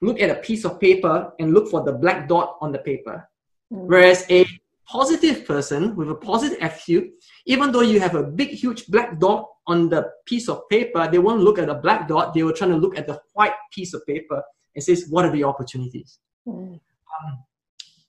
look 0.00 0.20
at 0.20 0.30
a 0.30 0.36
piece 0.36 0.64
of 0.64 0.80
paper 0.80 1.32
and 1.38 1.54
look 1.54 1.68
for 1.68 1.82
the 1.82 1.92
black 1.92 2.28
dot 2.28 2.56
on 2.60 2.72
the 2.72 2.78
paper. 2.78 3.28
Mm. 3.72 3.86
Whereas 3.86 4.24
a 4.30 4.46
positive 4.86 5.46
person 5.46 5.96
with 5.96 6.10
a 6.10 6.14
positive 6.14 6.58
attitude, 6.60 7.10
even 7.46 7.72
though 7.72 7.80
you 7.80 8.00
have 8.00 8.14
a 8.14 8.22
big, 8.22 8.50
huge 8.50 8.86
black 8.88 9.18
dot 9.18 9.48
on 9.66 9.88
the 9.88 10.10
piece 10.26 10.48
of 10.48 10.68
paper, 10.68 11.08
they 11.10 11.18
won't 11.18 11.40
look 11.40 11.58
at 11.58 11.66
the 11.66 11.74
black 11.74 12.06
dot. 12.06 12.34
They 12.34 12.42
will 12.42 12.52
try 12.52 12.68
to 12.68 12.76
look 12.76 12.98
at 12.98 13.06
the 13.06 13.20
white 13.32 13.54
piece 13.72 13.94
of 13.94 14.04
paper 14.06 14.42
and 14.74 14.84
says, 14.84 15.06
what 15.08 15.24
are 15.24 15.32
the 15.32 15.44
opportunities? 15.44 16.18
Mm. 16.46 16.74
Um, 16.74 17.44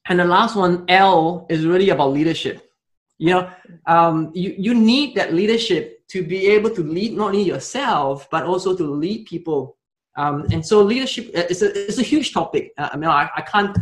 and 0.07 0.19
the 0.19 0.25
last 0.25 0.55
one, 0.55 0.85
L, 0.87 1.45
is 1.49 1.65
really 1.65 1.89
about 1.89 2.13
leadership. 2.13 2.69
You 3.17 3.31
know, 3.31 3.49
um, 3.87 4.31
you, 4.33 4.53
you 4.57 4.73
need 4.73 5.15
that 5.15 5.33
leadership 5.33 5.95
to 6.09 6.23
be 6.23 6.47
able 6.47 6.69
to 6.69 6.83
lead 6.83 7.13
not 7.13 7.27
only 7.27 7.41
yourself 7.41 8.29
but 8.29 8.43
also 8.43 8.75
to 8.75 8.83
lead 8.83 9.25
people 9.25 9.77
um, 10.17 10.45
and 10.51 10.65
so 10.65 10.81
leadership 10.81 11.31
uh, 11.35 11.43
is 11.49 11.61
a, 11.61 11.87
is 11.87 11.99
a 11.99 12.03
huge 12.03 12.33
topic 12.33 12.71
uh, 12.77 12.89
i 12.91 12.97
mean 12.97 13.09
I, 13.09 13.29
I 13.35 13.41
can't 13.41 13.77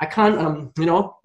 i 0.00 0.06
can't 0.06 0.38
um, 0.38 0.72
you 0.78 0.86
know 0.86 1.16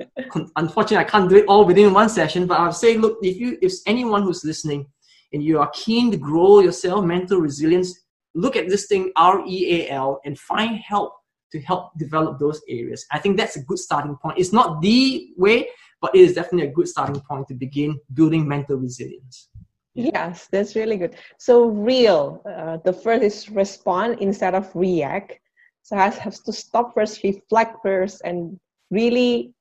unfortunately 0.55 0.97
i 0.97 1.09
can't 1.09 1.29
do 1.29 1.37
it 1.37 1.45
all 1.47 1.65
within 1.65 1.93
one 1.93 2.09
session 2.09 2.47
but 2.47 2.59
i'll 2.59 2.73
say 2.73 2.97
look 2.97 3.17
if 3.21 3.37
you 3.37 3.57
if 3.61 3.73
anyone 3.85 4.23
who's 4.23 4.43
listening 4.43 4.85
and 5.33 5.43
you 5.43 5.59
are 5.59 5.71
keen 5.73 6.11
to 6.11 6.17
grow 6.17 6.59
yourself 6.59 7.03
mental 7.05 7.39
resilience 7.39 8.01
look 8.35 8.55
at 8.55 8.67
this 8.67 8.87
thing 8.87 9.11
r-e-a-l 9.15 10.19
and 10.25 10.37
find 10.37 10.77
help 10.79 11.13
to 11.51 11.59
help 11.61 11.91
develop 11.97 12.39
those 12.39 12.61
areas 12.69 13.05
i 13.11 13.19
think 13.19 13.37
that's 13.37 13.55
a 13.55 13.63
good 13.63 13.79
starting 13.79 14.15
point 14.17 14.37
it's 14.37 14.53
not 14.53 14.81
the 14.81 15.29
way 15.37 15.67
but 16.01 16.15
it 16.15 16.21
is 16.21 16.33
definitely 16.33 16.67
a 16.67 16.71
good 16.71 16.87
starting 16.87 17.21
point 17.29 17.47
to 17.47 17.53
begin 17.53 17.99
building 18.13 18.47
mental 18.47 18.77
resilience 18.77 19.49
Yes, 19.93 20.47
that's 20.51 20.75
really 20.75 20.95
good. 20.95 21.15
So 21.37 21.65
real, 21.65 22.41
uh, 22.45 22.77
the 22.77 22.93
first 22.93 23.23
is 23.23 23.49
respond 23.49 24.19
instead 24.21 24.55
of 24.55 24.73
react. 24.73 25.39
So 25.83 25.97
I 25.97 26.09
have 26.09 26.41
to 26.43 26.53
stop 26.53 26.93
first, 26.93 27.23
reflect 27.23 27.77
first, 27.83 28.21
and 28.23 28.57
really 28.89 29.53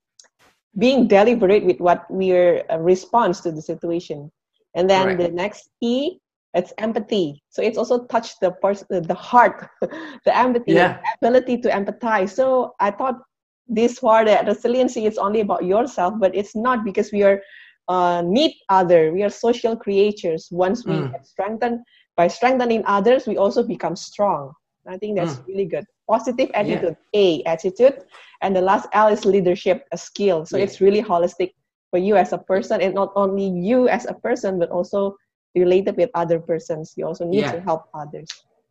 being 0.79 1.09
deliberate 1.09 1.65
with 1.65 1.81
what 1.81 2.07
we're 2.11 2.65
uh, 2.71 2.79
response 2.79 3.41
to 3.41 3.51
the 3.51 3.63
situation. 3.63 4.31
And 4.75 4.89
then 4.89 5.07
right. 5.07 5.19
the 5.19 5.31
next 5.31 5.71
E, 5.81 6.19
it's 6.54 6.73
empathy. 6.78 7.42
So 7.49 7.62
it's 7.62 7.78
also 7.78 8.07
touch 8.07 8.38
the 8.40 8.50
person, 8.50 8.87
the 8.90 9.14
heart, 9.14 9.69
the 9.80 10.37
empathy, 10.37 10.73
yeah. 10.73 11.00
the 11.21 11.28
ability 11.28 11.59
to 11.59 11.69
empathize. 11.71 12.30
So 12.30 12.75
I 12.80 12.90
thought 12.90 13.21
this 13.69 14.02
word, 14.02 14.26
resiliency, 14.47 15.07
is 15.07 15.16
only 15.16 15.40
about 15.40 15.64
yourself, 15.64 16.14
but 16.19 16.35
it's 16.35 16.57
not 16.57 16.85
because 16.85 17.12
we 17.12 17.23
are 17.23 17.40
uh, 17.88 18.23
need 18.25 18.54
other. 18.69 19.12
We 19.12 19.23
are 19.23 19.30
social 19.30 19.76
creatures. 19.76 20.49
Once 20.50 20.85
we 20.85 20.95
mm. 20.95 21.26
strengthen 21.26 21.85
by 22.16 22.28
strengthening 22.28 22.83
others, 22.87 23.26
we 23.26 23.37
also 23.37 23.62
become 23.62 23.97
strong. 23.97 24.52
I 24.87 24.97
think 24.97 25.16
that's 25.16 25.35
mm. 25.35 25.47
really 25.47 25.66
good. 25.66 25.85
Positive 26.09 26.50
attitude, 26.54 26.97
yeah. 27.12 27.21
A 27.21 27.42
attitude, 27.45 28.02
and 28.42 28.57
the 28.57 28.61
last 28.61 28.88
L 28.92 29.09
is 29.09 29.25
leadership, 29.25 29.87
a 29.92 29.99
skill. 29.99 30.45
So 30.45 30.57
yeah. 30.57 30.64
it's 30.64 30.80
really 30.80 31.02
holistic 31.02 31.52
for 31.90 31.99
you 31.99 32.16
as 32.16 32.33
a 32.33 32.38
person, 32.38 32.80
and 32.80 32.95
not 32.95 33.12
only 33.14 33.47
you 33.47 33.88
as 33.88 34.07
a 34.07 34.14
person, 34.14 34.59
but 34.59 34.71
also 34.71 35.16
related 35.54 35.97
with 35.97 36.11
other 36.14 36.38
persons. 36.38 36.95
You 36.97 37.07
also 37.07 37.25
need 37.25 37.40
yeah. 37.40 37.52
to 37.52 37.61
help 37.61 37.88
others. 37.95 38.28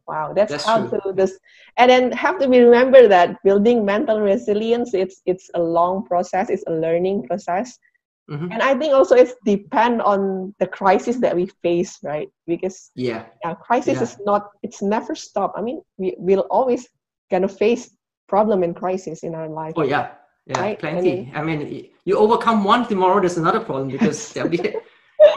Wow, 0.08 0.34
that's, 0.34 0.52
that's 0.52 0.66
how 0.66 0.88
true. 0.88 1.00
to 1.06 1.14
this, 1.14 1.38
and 1.78 1.92
then 1.92 2.12
have 2.14 2.40
to 2.40 2.50
be 2.50 2.62
remember 2.62 3.08
that 3.08 3.38
building 3.44 3.86
mental 3.86 4.20
resilience. 4.20 4.96
It's 4.96 5.22
it's 5.28 5.52
a 5.54 5.62
long 5.62 6.04
process. 6.04 6.50
It's 6.50 6.64
a 6.66 6.74
learning 6.74 7.28
process 7.28 7.78
Mm-hmm. 8.30 8.52
And 8.52 8.62
I 8.62 8.76
think 8.76 8.94
also 8.94 9.16
it's 9.16 9.34
depend 9.44 10.02
on 10.04 10.54
the 10.60 10.68
crisis 10.68 11.18
that 11.18 11.36
we 11.36 11.48
face, 11.64 11.98
right? 12.04 12.30
Because 12.46 12.92
yeah, 12.94 13.26
yeah 13.44 13.56
crisis 13.56 13.96
yeah. 13.96 14.04
is 14.04 14.18
not 14.24 14.50
it's 14.62 14.82
never 14.82 15.16
stop. 15.16 15.54
I 15.58 15.62
mean, 15.62 15.82
we 15.98 16.16
will 16.18 16.46
always 16.52 16.88
gonna 17.32 17.48
face 17.48 17.90
problem 18.28 18.62
and 18.62 18.76
crisis 18.76 19.24
in 19.24 19.34
our 19.34 19.50
life. 19.50 19.74
Oh 19.76 19.82
yeah, 19.82 20.12
yeah, 20.46 20.62
right? 20.62 20.78
plenty. 20.78 21.32
I 21.34 21.42
mean, 21.42 21.60
I 21.62 21.64
mean, 21.64 21.90
you 22.06 22.18
overcome 22.18 22.64
one 22.64 22.88
tomorrow, 22.88 23.20
there's 23.20 23.38
another 23.38 23.62
problem 23.62 23.88
because 23.88 24.30
there'll 24.34 24.50
be, 24.50 24.76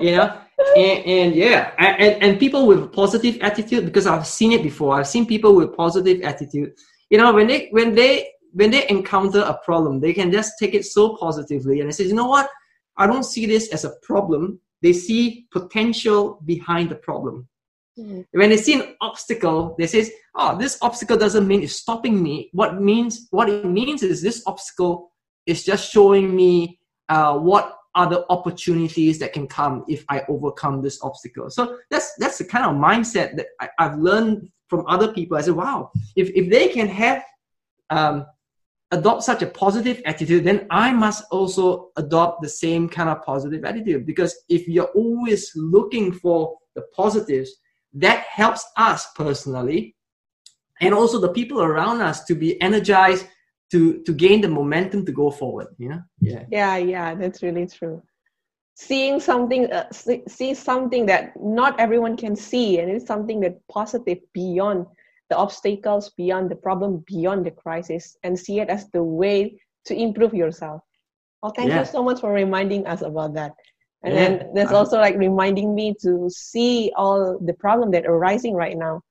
you 0.01 0.13
know, 0.17 0.39
and, 0.77 1.05
and 1.07 1.35
yeah, 1.35 1.73
and, 1.79 2.23
and 2.23 2.41
people 2.41 2.67
with 2.67 2.93
positive 2.93 3.39
attitude 3.41 3.85
because 3.85 4.07
I've 4.07 4.27
seen 4.27 4.53
it 4.53 4.63
before. 4.63 4.95
I've 4.99 5.09
seen 5.09 5.27
people 5.27 5.55
with 5.55 5.77
positive 5.77 6.23
attitude. 6.23 6.73
You 7.11 7.19
know, 7.19 7.33
when 7.33 7.47
they 7.47 7.69
when 7.71 7.95
they 7.95 8.31
when 8.53 8.71
they 8.71 8.89
encounter 8.89 9.41
a 9.41 9.59
problem, 9.65 10.01
they 10.01 10.13
can 10.13 10.31
just 10.31 10.53
take 10.59 10.75
it 10.75 10.85
so 10.85 11.17
positively 11.17 11.81
and 11.81 11.89
they 11.89 11.93
say, 11.93 12.05
you 12.05 12.15
know 12.15 12.29
what, 12.29 12.49
I 12.97 13.07
don't 13.07 13.25
see 13.25 13.47
this 13.47 13.69
as 13.73 13.85
a 13.85 13.95
problem. 14.03 14.61
they 14.83 14.93
see 14.93 15.47
potential 15.53 16.41
behind 16.45 16.91
the 16.91 16.97
problem. 16.97 17.49
Mhm. 17.99 18.27
When 18.33 18.51
they 18.51 18.57
see 18.57 18.75
an 18.75 18.97
obstacle, 19.01 19.77
they 19.79 19.87
say, 19.87 20.11
"Oh, 20.35 20.57
this 20.59 20.77
obstacle 20.83 21.17
doesn't 21.17 21.47
mean 21.47 21.63
it's 21.63 21.77
stopping 21.85 22.21
me. 22.23 22.51
What 22.53 22.81
means 22.81 23.29
what 23.31 23.49
it 23.49 23.65
means 23.65 24.03
is 24.03 24.21
this 24.21 24.43
obstacle 24.47 25.13
is 25.47 25.63
just 25.65 25.93
showing 25.93 26.35
me 26.35 26.81
uh, 27.09 27.39
what 27.39 27.77
other 27.95 28.25
opportunities 28.31 29.19
that 29.19 29.33
can 29.33 29.47
come 29.47 29.85
if 29.89 30.05
I 30.09 30.23
overcome 30.29 30.83
this 30.83 31.01
obstacle." 31.03 31.51
So 31.51 31.79
that's 31.91 32.15
that's 32.17 32.39
the 32.39 32.45
kind 32.45 32.65
of 32.65 32.73
mindset 32.73 33.37
that 33.37 33.47
I, 33.61 33.69
I've 33.79 33.99
learned 33.99 34.49
from 34.69 34.85
other 34.87 35.13
people. 35.13 35.37
I 35.37 35.43
said, 35.43 35.55
"Wow, 35.55 35.91
if 36.17 36.31
if 36.31 36.51
they 36.51 36.69
can 36.69 36.89
have 36.89 37.23
um, 37.91 38.27
adopt 38.93 39.23
such 39.23 39.43
a 39.43 39.47
positive 39.47 40.01
attitude, 40.05 40.45
then 40.45 40.67
I 40.71 40.93
must 40.93 41.25
also 41.31 41.91
adopt 41.97 42.43
the 42.43 42.49
same 42.49 42.89
kind 42.89 43.09
of 43.09 43.23
positive 43.23 43.65
attitude. 43.65 44.07
Because 44.07 44.37
if 44.49 44.69
you're 44.69 44.93
always 44.95 45.51
looking 45.57 46.13
for 46.13 46.57
the 46.75 46.83
positives, 46.95 47.51
that 47.95 48.21
helps 48.21 48.65
us 48.77 49.13
personally 49.15 49.97
and 50.81 50.95
also 50.95 51.19
the 51.21 51.33
people 51.33 51.63
around 51.63 52.01
us 52.01 52.25
to 52.25 52.35
be 52.35 52.61
energized 52.61 53.27
to 53.73 54.03
to 54.07 54.13
gain 54.13 54.41
the 54.43 54.49
momentum 54.49 55.05
to 55.07 55.13
go 55.13 55.31
forward 55.31 55.69
you 55.79 55.89
know 55.91 56.03
yeah 56.21 56.45
Yeah, 56.51 56.77
yeah, 56.77 57.15
that's 57.15 57.43
really 57.43 57.67
true. 57.67 58.03
Seeing 58.75 59.21
something, 59.21 59.73
uh, 59.73 59.91
see, 59.93 60.23
see 60.29 60.55
something 60.55 61.07
that 61.07 61.33
not 61.41 61.79
everyone 61.79 62.17
can 62.17 62.37
see, 62.37 62.79
and 62.81 62.91
it's 62.91 63.07
something 63.07 63.41
that 63.41 63.57
positive 63.69 64.19
beyond 64.33 64.87
the 65.31 65.37
obstacles, 65.37 66.11
beyond 66.17 66.51
the 66.51 66.57
problem, 66.57 67.05
beyond 67.07 67.47
the 67.47 67.51
crisis, 67.51 68.17
and 68.25 68.39
see 68.39 68.61
it 68.61 68.69
as 68.69 68.89
the 68.91 69.03
way 69.03 69.61
to 69.87 69.95
improve 69.95 70.35
yourself. 70.35 70.83
Well, 71.43 71.53
thank 71.57 71.71
Yeah. 71.71 71.81
you 71.81 71.87
so 71.87 72.03
much 72.03 72.21
for 72.21 72.33
reminding 72.33 72.87
us 72.87 73.03
about 73.03 73.35
that. 73.35 73.53
And 74.03 74.15
Yeah. 74.15 74.21
then 74.31 74.51
there's 74.55 74.73
Uh, 74.73 74.79
also 74.79 74.99
like 74.99 75.17
reminding 75.17 75.75
me 75.75 75.95
to 76.03 76.29
see 76.31 76.93
all 76.97 77.39
the 77.41 77.55
problem 77.55 77.91
that 77.93 78.07
arising 78.07 78.55
right 78.55 78.77
now 78.77 79.03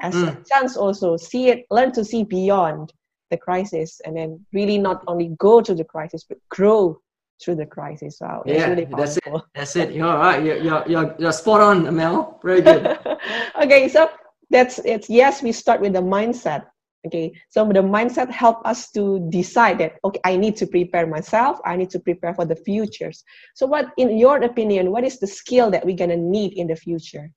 as 0.00 0.14
a 0.14 0.26
Mm. 0.26 0.46
chance 0.46 0.76
also 0.76 1.16
see 1.16 1.48
it 1.48 1.64
learn 1.70 1.92
to 1.92 2.04
see 2.04 2.24
beyond 2.24 2.92
the 3.30 3.36
crisis 3.36 4.00
and 4.04 4.16
then 4.16 4.44
really 4.52 4.78
not 4.78 5.02
only 5.06 5.34
go 5.38 5.60
to 5.60 5.74
the 5.74 5.84
crisis 5.84 6.24
but 6.28 6.38
grow 6.50 6.98
through 7.42 7.56
the 7.56 7.66
crisis. 7.66 8.18
Wow 8.20 8.42
that's 8.46 8.58
yeah 8.58 8.68
really 8.68 8.84
that's 8.84 9.16
it. 9.16 9.42
that's 9.54 9.76
it. 9.76 9.92
You're 9.92 10.06
all 10.06 10.18
right. 10.18 10.42
You're, 10.42 10.58
you're, 10.58 10.84
you're, 10.86 11.14
you're 11.18 11.32
spot 11.32 11.60
on 11.60 11.94
Mel 11.94 12.40
very 12.42 12.60
good. 12.60 12.98
Okay 13.62 13.88
so 13.88 14.10
that's 14.50 14.78
it's 14.84 15.08
yes 15.08 15.42
we 15.42 15.52
start 15.52 15.80
with 15.80 15.92
the 15.94 16.02
mindset. 16.02 16.66
Okay 17.06 17.32
so 17.48 17.64
the 17.66 17.82
mindset 17.82 18.30
help 18.30 18.64
us 18.66 18.90
to 18.92 19.26
decide 19.30 19.78
that 19.78 19.92
okay 20.04 20.20
i 20.24 20.36
need 20.36 20.56
to 20.56 20.66
prepare 20.66 21.06
myself. 21.06 21.58
I 21.64 21.76
need 21.76 21.90
to 21.90 22.00
prepare 22.00 22.34
for 22.34 22.44
the 22.44 22.56
futures. 22.56 23.24
So 23.54 23.66
what 23.66 23.86
in 23.96 24.18
your 24.18 24.42
opinion 24.42 24.90
what 24.90 25.04
is 25.04 25.18
the 25.18 25.26
skill 25.26 25.70
that 25.70 25.84
we're 25.84 25.96
gonna 25.96 26.16
need 26.16 26.52
in 26.54 26.66
the 26.66 26.76
future? 26.76 27.30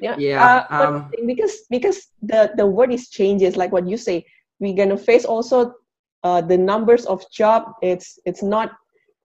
Yeah 0.00 0.16
Yeah, 0.18 0.66
uh, 0.70 0.76
um, 0.76 1.10
because 1.26 1.54
because 1.70 2.08
the 2.22 2.52
the 2.56 2.66
word 2.66 2.92
is 2.92 3.08
changes 3.08 3.56
like 3.56 3.72
what 3.72 3.86
you 3.86 3.96
say 3.96 4.26
we're 4.60 4.74
gonna 4.74 4.96
face 4.96 5.24
also 5.24 5.74
uh, 6.22 6.40
the 6.40 6.56
numbers 6.56 7.04
of 7.06 7.24
job. 7.30 7.72
It's 7.82 8.18
it's 8.24 8.42
not 8.42 8.72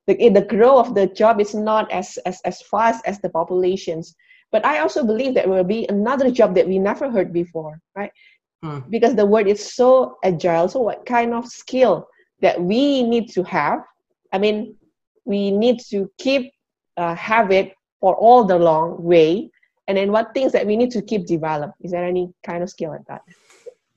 the, 0.08 0.30
the 0.30 0.42
growth 0.42 0.88
of 0.88 0.96
the 0.96 1.08
job 1.08 1.40
is 1.40 1.56
not 1.56 1.90
as, 1.92 2.18
as 2.26 2.42
as 2.46 2.62
fast 2.62 3.06
as 3.06 3.20
the 3.20 3.30
populations. 3.30 4.16
But 4.52 4.66
i 4.66 4.80
also 4.80 5.06
believe 5.06 5.36
that 5.36 5.48
will 5.48 5.64
be 5.64 5.86
another 5.90 6.32
job 6.32 6.56
that 6.56 6.68
we 6.68 6.80
never 6.80 7.10
heard 7.12 7.32
before 7.32 7.80
right? 7.96 8.12
Hmm. 8.64 8.80
because 8.90 9.16
the 9.16 9.26
world 9.26 9.48
is 9.48 9.74
so 9.74 10.18
agile. 10.24 10.68
So 10.68 10.80
what 10.82 11.06
kind 11.06 11.34
of 11.34 11.48
skill 11.48 12.08
that 12.42 12.60
we 12.60 13.04
need 13.04 13.30
to 13.34 13.44
have? 13.44 13.80
I 14.34 14.40
mean 14.40 14.76
we 15.26 15.52
need 15.52 15.80
to 15.92 16.10
keep 16.18 16.52
uh, 16.98 17.16
have 17.16 17.52
it 17.52 17.74
for 18.02 18.16
all 18.16 18.44
the 18.44 18.58
long 18.58 19.02
way. 19.04 19.52
And 19.88 19.98
then 19.98 20.12
what 20.12 20.34
things 20.34 20.52
that 20.52 20.66
we 20.66 20.76
need 20.76 20.92
to 20.92 21.02
keep 21.02 21.26
develop? 21.26 21.72
Is 21.82 21.92
there 21.92 22.06
any 22.06 22.34
kind 22.44 22.64
of 22.64 22.70
skill 22.70 22.92
like 22.92 23.06
that 23.08 23.22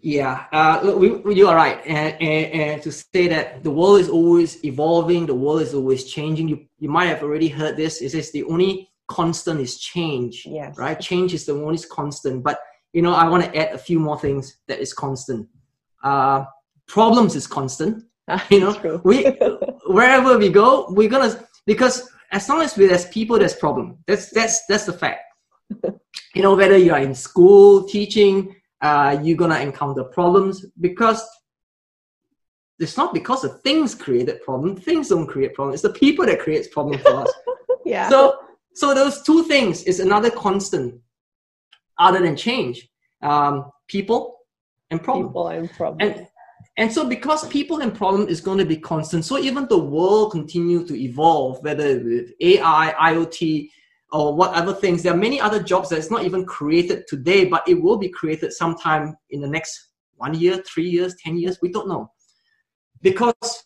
Yeah, 0.05 0.47
uh, 0.53 0.95
we, 0.97 1.11
we- 1.13 1.37
you 1.37 1.47
are 1.49 1.55
right. 1.55 1.81
And, 1.87 2.21
and, 2.21 2.53
and 2.53 2.83
to 2.83 2.91
say 2.91 3.29
that 3.29 3.63
the 3.63 3.71
world 3.71 4.01
is 4.01 4.09
always 4.09 4.63
evolving, 4.65 5.27
the 5.27 5.35
world 5.35 5.63
is 5.63 5.75
always 5.75 6.05
changing. 6.05 6.49
You, 6.49 6.67
you 6.81 6.89
might 6.89 7.07
have 7.07 7.23
already 7.23 7.49
heard 7.49 7.77
this. 7.77 8.03
It 8.03 8.11
says 8.11 8.33
the 8.33 8.43
only 8.45 8.91
constant 9.07 9.61
is 9.61 9.79
change, 9.79 10.45
yes 10.47 10.77
right? 10.77 10.99
Change 10.99 11.35
is 11.35 11.47
the 11.47 11.53
only 11.53 11.79
constant. 11.91 12.43
But, 12.43 12.59
you 12.93 13.01
know, 13.03 13.15
I 13.15 13.29
want 13.29 13.45
to 13.45 13.57
add 13.57 13.75
a 13.75 13.79
few 13.79 14.01
more 14.01 14.19
things 14.19 14.59
that 14.67 14.81
is 14.81 14.93
constant. 14.93 15.49
Uh, 16.03 16.47
problems 16.89 17.37
is 17.37 17.47
constant. 17.47 18.05
You 18.51 18.61
know, 18.61 19.01
we 19.05 19.25
wherever 19.87 20.39
we 20.39 20.49
go, 20.49 20.87
we're 20.91 21.09
gonna 21.11 21.45
because 21.67 22.09
as 22.31 22.49
long 22.49 22.63
as 22.63 22.77
we, 22.79 22.87
there's 22.87 23.07
people, 23.09 23.39
there's 23.39 23.55
problem. 23.55 23.99
That's 24.07 24.31
that's 24.31 24.65
that's 24.67 24.87
the 24.87 24.93
fact. 24.93 25.21
you 26.35 26.41
know, 26.43 26.55
whether 26.55 26.79
you 26.79 26.93
are 26.93 27.01
in 27.01 27.15
school 27.15 27.83
teaching, 27.85 28.55
uh, 28.83 29.19
you're 29.23 29.37
gonna 29.37 29.61
encounter 29.61 30.05
problems 30.05 30.67
because 30.81 31.25
it's 32.79 32.97
not 32.97 33.15
because 33.15 33.43
the 33.43 33.49
things 33.49 33.95
created 33.95 34.43
problem. 34.43 34.77
Things 34.77 35.09
don't 35.09 35.27
create 35.27 35.55
problem. 35.55 35.75
It's 35.75 35.83
the 35.83 35.91
people 35.91 36.27
that 36.27 36.41
creates 36.41 36.69
problem 36.69 36.99
for 36.99 37.15
us. 37.23 37.33
yeah 37.85 38.09
So 38.09 38.39
so 38.75 38.95
those 38.95 39.23
two 39.23 39.45
things 39.45 39.85
is 39.85 40.01
another 40.01 40.31
constant 40.31 41.01
other 41.99 42.21
than 42.21 42.37
change. 42.37 42.89
Um, 43.23 43.71
people 43.87 44.39
and 44.91 45.03
problem. 45.03 45.29
people 45.29 45.49
and 45.49 45.71
problem 45.71 46.01
And 46.01 46.27
and 46.79 46.93
so 46.93 47.07
because 47.07 47.47
people 47.49 47.81
and 47.83 47.95
problem 47.95 48.29
is 48.29 48.41
going 48.41 48.59
to 48.59 48.65
be 48.65 48.79
constant, 48.79 49.25
so 49.25 49.39
even 49.39 49.67
the 49.69 49.79
world 49.79 50.33
continue 50.33 50.87
to 50.87 50.95
evolve, 50.99 51.63
whether 51.63 51.99
with 51.99 52.33
AI, 52.41 52.95
IoT, 53.13 53.69
or 54.13 54.35
whatever 54.35 54.73
things, 54.73 55.03
there 55.03 55.15
are 55.15 55.17
many 55.17 55.41
other 55.41 55.63
jobs 55.63 55.89
that's 55.89 56.11
not 56.11 56.25
even 56.25 56.45
created 56.45 57.07
today, 57.09 57.47
but 57.47 57.67
it 57.67 57.81
will 57.81 57.97
be 57.97 58.09
created 58.09 58.53
sometime 58.53 59.17
in 59.31 59.41
the 59.41 59.49
next 59.49 59.89
one 60.17 60.35
year, 60.35 60.63
three 60.67 60.89
years, 60.89 61.15
ten 61.25 61.37
years, 61.37 61.59
we 61.63 61.71
don't 61.73 61.89
know. 61.89 62.11
Because 63.01 63.65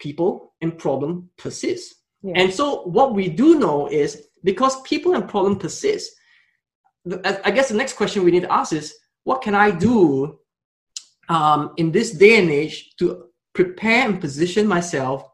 people 0.00 0.54
and 0.60 0.76
problem 0.76 1.30
persist. 1.36 1.94
Yeah. 2.22 2.32
And 2.36 2.52
so 2.52 2.82
what 2.82 3.14
we 3.14 3.28
do 3.28 3.58
know 3.58 3.88
is 3.88 4.28
because 4.42 4.80
people 4.82 5.14
and 5.14 5.28
problem 5.28 5.58
persist, 5.58 6.10
I 7.24 7.38
I 7.44 7.50
guess 7.50 7.68
the 7.68 7.76
next 7.76 7.94
question 7.94 8.24
we 8.24 8.30
need 8.30 8.42
to 8.42 8.52
ask 8.52 8.72
is, 8.72 8.94
what 9.24 9.42
can 9.42 9.54
I 9.54 9.70
do 9.70 10.38
um, 11.28 11.72
in 11.76 11.92
this 11.92 12.12
day 12.12 12.40
and 12.40 12.50
age 12.50 12.94
to 12.98 13.26
prepare 13.52 14.08
and 14.08 14.20
position 14.20 14.66
myself 14.66 15.28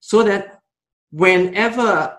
so 0.00 0.22
that 0.22 0.60
whenever 1.10 2.16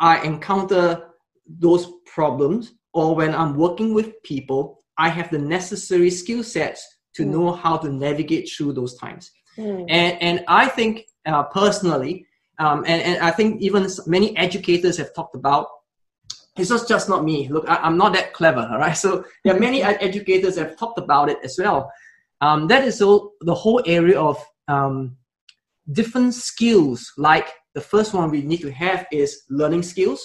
I 0.00 0.22
encounter 0.22 1.10
those 1.46 1.92
problems 2.06 2.72
or 2.92 3.14
when 3.14 3.34
I'm 3.34 3.54
working 3.56 3.94
with 3.94 4.20
people, 4.22 4.82
I 4.98 5.08
have 5.08 5.30
the 5.30 5.38
necessary 5.38 6.10
skill 6.10 6.42
sets 6.42 6.86
to 7.14 7.24
Mm. 7.24 7.30
know 7.30 7.52
how 7.52 7.76
to 7.76 7.88
navigate 7.90 8.50
through 8.50 8.72
those 8.72 8.94
times. 8.96 9.30
Hmm. 9.56 9.84
And, 9.88 10.22
and 10.22 10.44
I 10.48 10.68
think 10.68 11.06
uh, 11.26 11.44
personally, 11.44 12.26
um, 12.58 12.84
and, 12.86 13.02
and 13.02 13.18
I 13.18 13.30
think 13.30 13.60
even 13.62 13.86
many 14.06 14.36
educators 14.36 14.96
have 14.98 15.14
talked 15.14 15.34
about, 15.34 15.66
it's 16.56 16.68
just, 16.68 16.88
just 16.88 17.08
not 17.08 17.24
me. 17.24 17.48
Look, 17.48 17.68
I, 17.68 17.76
I'm 17.76 17.96
not 17.96 18.12
that 18.12 18.32
clever, 18.32 18.68
all 18.70 18.78
right? 18.78 18.96
So 19.04 19.24
there 19.44 19.56
are 19.56 19.58
many 19.58 19.82
ed- 19.82 19.98
educators 20.00 20.56
have 20.56 20.76
talked 20.76 20.98
about 20.98 21.28
it 21.30 21.38
as 21.42 21.56
well. 21.58 21.90
Um, 22.40 22.68
that 22.68 22.84
is 22.84 23.02
all, 23.02 23.32
the 23.40 23.54
whole 23.54 23.82
area 23.86 24.20
of 24.20 24.42
um, 24.68 25.16
different 25.92 26.34
skills. 26.34 27.12
Like 27.16 27.48
the 27.74 27.80
first 27.80 28.12
one 28.14 28.30
we 28.30 28.42
need 28.42 28.60
to 28.60 28.70
have 28.72 29.06
is 29.12 29.42
learning 29.48 29.82
skills. 29.82 30.20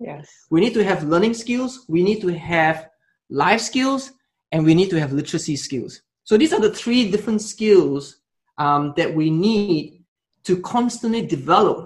yes 0.00 0.26
We 0.50 0.60
need 0.60 0.74
to 0.74 0.84
have 0.84 1.04
learning 1.04 1.34
skills. 1.34 1.84
We 1.88 2.02
need 2.02 2.20
to 2.26 2.28
have 2.52 2.88
life 3.30 3.60
skills, 3.60 4.12
and 4.52 4.64
we 4.64 4.74
need 4.74 4.90
to 4.90 4.98
have 5.02 5.12
literacy 5.12 5.56
skills. 5.56 5.92
So 6.24 6.36
these 6.36 6.52
are 6.52 6.60
the 6.60 6.72
three 6.82 7.10
different 7.10 7.42
skills 7.42 8.20
um, 8.58 8.94
that 8.96 9.14
we 9.14 9.30
need 9.30 10.04
to 10.44 10.56
constantly 10.74 11.22
develop 11.26 11.78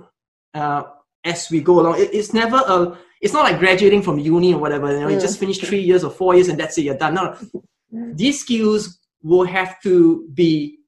uh, 0.55 0.83
as 1.25 1.49
we 1.51 1.61
go 1.61 1.81
along. 1.81 1.95
It- 2.03 2.15
it's 2.19 2.33
never 2.33 2.57
a. 2.75 2.99
It's 3.25 3.33
not 3.33 3.45
like 3.45 3.59
graduating 3.61 4.03
from 4.03 4.19
uni 4.19 4.53
or 4.55 4.61
whatever. 4.65 4.93
You 4.93 5.01
know, 5.01 5.09
you 5.09 5.21
just 5.21 5.39
finish 5.39 5.59
three 5.59 5.81
years 5.91 6.03
or 6.03 6.11
four 6.11 6.35
years 6.35 6.49
and 6.49 6.59
that's 6.59 6.77
it. 6.79 6.83
You're 6.87 6.97
done. 7.05 7.15
No, 7.15 7.23
no. 7.31 8.13
these 8.15 8.41
skills 8.41 8.99
will 9.23 9.45
have 9.45 9.81
to 9.83 10.27
be. 10.35 10.79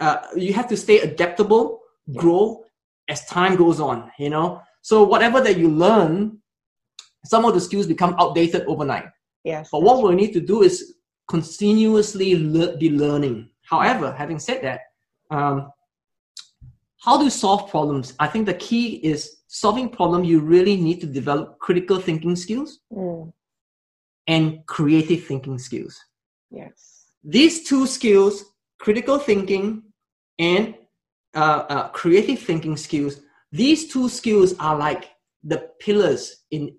Uh, 0.00 0.18
you 0.36 0.52
have 0.52 0.68
to 0.68 0.76
stay 0.76 0.98
adaptable, 1.00 1.80
Yes. 2.06 2.20
grow 2.22 2.63
as 3.08 3.24
time 3.26 3.56
goes 3.56 3.80
on. 3.80 4.10
You 4.18 4.30
know, 4.30 4.60
so 4.82 5.02
whatever 5.04 5.40
that 5.40 5.56
you 5.58 5.68
learn, 5.68 6.38
some 7.24 7.44
of 7.44 7.54
the 7.54 7.60
skills 7.60 7.86
become 7.86 8.14
outdated 8.18 8.62
overnight. 8.66 9.06
yes 9.44 9.68
But 9.72 9.82
what 9.82 10.02
we 10.02 10.14
need 10.14 10.32
to 10.32 10.40
do 10.40 10.62
is 10.62 10.94
continuously 11.28 12.34
le- 12.36 12.76
be 12.76 12.90
learning. 12.90 13.48
However, 13.62 14.12
having 14.12 14.38
said 14.38 14.62
that, 14.62 14.80
um, 15.30 15.70
how 17.04 17.22
to 17.22 17.30
solve 17.30 17.68
problems? 17.70 18.14
I 18.18 18.26
think 18.26 18.46
the 18.46 18.54
key 18.54 18.96
is 18.96 19.38
solving 19.48 19.88
problem. 19.88 20.24
You 20.24 20.40
really 20.40 20.76
need 20.76 21.00
to 21.00 21.06
develop 21.06 21.58
critical 21.58 21.98
thinking 21.98 22.36
skills 22.36 22.80
Hmm. 22.92 23.30
and 24.26 24.64
creative 24.66 25.24
thinking 25.24 25.58
skills. 25.58 25.98
yes 26.50 27.06
These 27.22 27.64
two 27.68 27.86
skills, 27.86 28.44
critical 28.78 29.18
thinking 29.18 29.82
and 30.38 30.74
uh, 31.34 31.64
uh, 31.68 31.88
creative 31.88 32.38
thinking 32.38 32.76
skills, 32.76 33.20
these 33.52 33.88
two 33.92 34.08
skills 34.08 34.54
are 34.58 34.76
like 34.76 35.10
the 35.42 35.70
pillars 35.80 36.44
in 36.50 36.76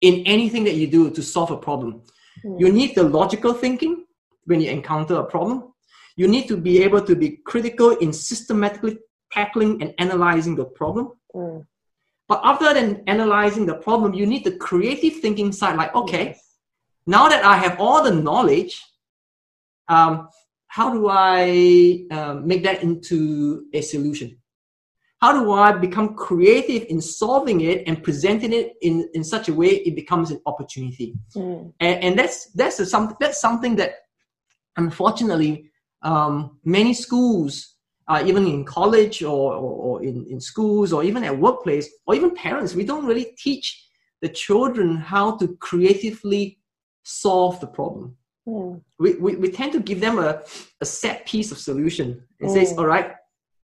in 0.00 0.22
anything 0.26 0.64
that 0.64 0.74
you 0.74 0.86
do 0.86 1.10
to 1.10 1.22
solve 1.22 1.50
a 1.50 1.56
problem. 1.56 2.02
Mm. 2.44 2.60
You 2.60 2.72
need 2.72 2.94
the 2.94 3.02
logical 3.02 3.52
thinking 3.52 4.06
when 4.44 4.60
you 4.60 4.70
encounter 4.70 5.16
a 5.16 5.24
problem. 5.24 5.72
You 6.16 6.26
need 6.26 6.48
to 6.48 6.56
be 6.56 6.82
able 6.82 7.02
to 7.02 7.14
be 7.14 7.38
critical 7.44 7.90
in 7.90 8.12
systematically 8.12 8.98
tackling 9.30 9.82
and 9.82 9.94
analyzing 9.98 10.56
the 10.56 10.64
problem. 10.64 11.12
Mm. 11.34 11.66
But 12.28 12.40
other 12.42 12.72
than 12.72 13.02
analyzing 13.06 13.66
the 13.66 13.74
problem, 13.74 14.14
you 14.14 14.26
need 14.26 14.44
the 14.44 14.56
creative 14.56 15.20
thinking 15.20 15.52
side. 15.52 15.76
Like, 15.76 15.94
okay, 15.94 16.36
now 17.06 17.28
that 17.28 17.44
I 17.44 17.56
have 17.56 17.80
all 17.80 18.02
the 18.02 18.12
knowledge, 18.12 18.82
um, 19.88 20.28
how 20.70 20.92
do 20.92 21.08
I 21.08 22.06
um, 22.12 22.46
make 22.46 22.62
that 22.62 22.84
into 22.84 23.64
a 23.74 23.80
solution? 23.80 24.38
How 25.20 25.32
do 25.32 25.50
I 25.50 25.72
become 25.72 26.14
creative 26.14 26.86
in 26.88 27.00
solving 27.00 27.60
it 27.62 27.82
and 27.88 28.04
presenting 28.04 28.52
it 28.52 28.74
in, 28.80 29.10
in 29.12 29.24
such 29.24 29.48
a 29.48 29.52
way 29.52 29.66
it 29.66 29.96
becomes 29.96 30.30
an 30.30 30.40
opportunity? 30.46 31.14
Mm. 31.34 31.72
And, 31.80 32.04
and 32.04 32.18
that's 32.18 32.52
that's 32.52 32.78
a, 32.78 32.86
some, 32.86 33.16
that's 33.18 33.40
something 33.40 33.74
that 33.76 33.94
unfortunately 34.76 35.72
um, 36.02 36.58
many 36.64 36.94
schools, 36.94 37.74
uh, 38.06 38.22
even 38.24 38.46
in 38.46 38.64
college 38.64 39.24
or, 39.24 39.54
or, 39.54 39.72
or 39.86 40.02
in, 40.04 40.24
in 40.30 40.40
schools 40.40 40.92
or 40.92 41.02
even 41.02 41.24
at 41.24 41.36
workplace 41.36 41.90
or 42.06 42.14
even 42.14 42.30
parents, 42.30 42.76
we 42.76 42.84
don't 42.84 43.06
really 43.06 43.34
teach 43.36 43.88
the 44.22 44.28
children 44.28 44.96
how 44.96 45.36
to 45.38 45.56
creatively 45.56 46.60
solve 47.02 47.58
the 47.58 47.66
problem. 47.66 48.16
Mm. 48.48 48.80
We, 48.98 49.14
we, 49.14 49.36
we 49.36 49.50
tend 49.50 49.72
to 49.72 49.80
give 49.80 50.00
them 50.00 50.18
a, 50.18 50.42
a 50.80 50.84
set 50.84 51.26
piece 51.26 51.52
of 51.52 51.58
solution 51.58 52.22
and 52.40 52.50
Mm. 52.50 52.54
says, 52.54 52.76
all 52.78 52.86
right, 52.86 53.12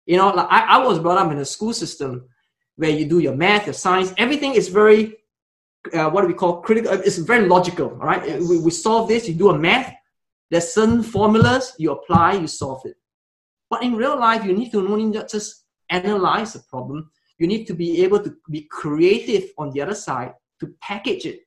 you 0.07 0.17
know, 0.17 0.29
like 0.31 0.47
I, 0.51 0.77
I 0.77 0.79
was 0.87 0.99
brought 0.99 1.19
up 1.19 1.31
in 1.33 1.39
a 1.39 1.45
school 1.45 1.73
system 1.73 2.29
where 2.77 2.91
you 2.91 3.05
do 3.05 3.19
your 3.19 3.37
math, 3.37 3.67
your 3.67 3.75
science, 3.75 4.15
everything 4.17 4.55
is 4.55 4.69
very, 4.69 5.17
uh, 5.93 6.09
what 6.11 6.23
do 6.23 6.29
we 6.29 6.35
call 6.35 6.61
critical? 6.63 6.93
It's 6.93 7.19
very 7.19 7.47
logical, 7.47 7.89
all 7.89 8.07
right? 8.07 8.27
Yes. 8.27 8.49
We, 8.49 8.59
we 8.59 8.71
solve 8.71 9.09
this, 9.09 9.29
you 9.29 9.35
do 9.35 9.51
a 9.51 9.59
math, 9.59 9.93
there's 10.51 10.73
certain 10.73 11.03
formulas, 11.03 11.75
you 11.79 11.93
apply, 11.93 12.35
you 12.35 12.47
solve 12.47 12.83
it. 12.87 12.97
But 13.69 13.83
in 13.83 13.95
real 13.95 14.19
life, 14.19 14.45
you 14.45 14.53
need 14.53 14.73
to 14.73 14.83
not 14.83 15.29
just 15.29 15.65
analyze 15.91 16.55
the 16.55 16.61
problem, 16.61 17.11
you 17.39 17.47
need 17.47 17.67
to 17.67 17.75
be 17.75 18.03
able 18.03 18.21
to 18.21 18.35
be 18.51 18.63
creative 18.63 19.51
on 19.59 19.71
the 19.71 19.81
other 19.81 19.95
side 19.95 20.35
to 20.61 20.75
package 20.81 21.25
it 21.27 21.41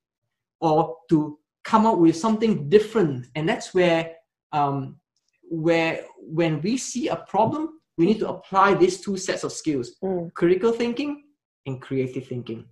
or 0.60 0.96
to 1.10 1.38
come 1.64 1.86
up 1.86 1.98
with 1.98 2.16
something 2.16 2.70
different. 2.70 3.28
And 3.36 3.48
that's 3.48 3.74
where, 3.74 4.12
um, 4.52 5.00
where 5.44 6.06
when 6.18 6.62
we 6.62 6.78
see 6.78 7.08
a 7.10 7.16
problem, 7.16 7.80
we 7.98 8.06
need 8.06 8.20
to 8.20 8.30
apply 8.30 8.74
these 8.74 9.00
two 9.02 9.18
sets 9.18 9.44
of 9.44 9.52
skills 9.52 9.96
Mm. 10.04 10.34
critical 10.34 10.72
thinking 10.72 11.24
and 11.66 11.82
creative 11.82 12.28
thinking. 12.28 12.66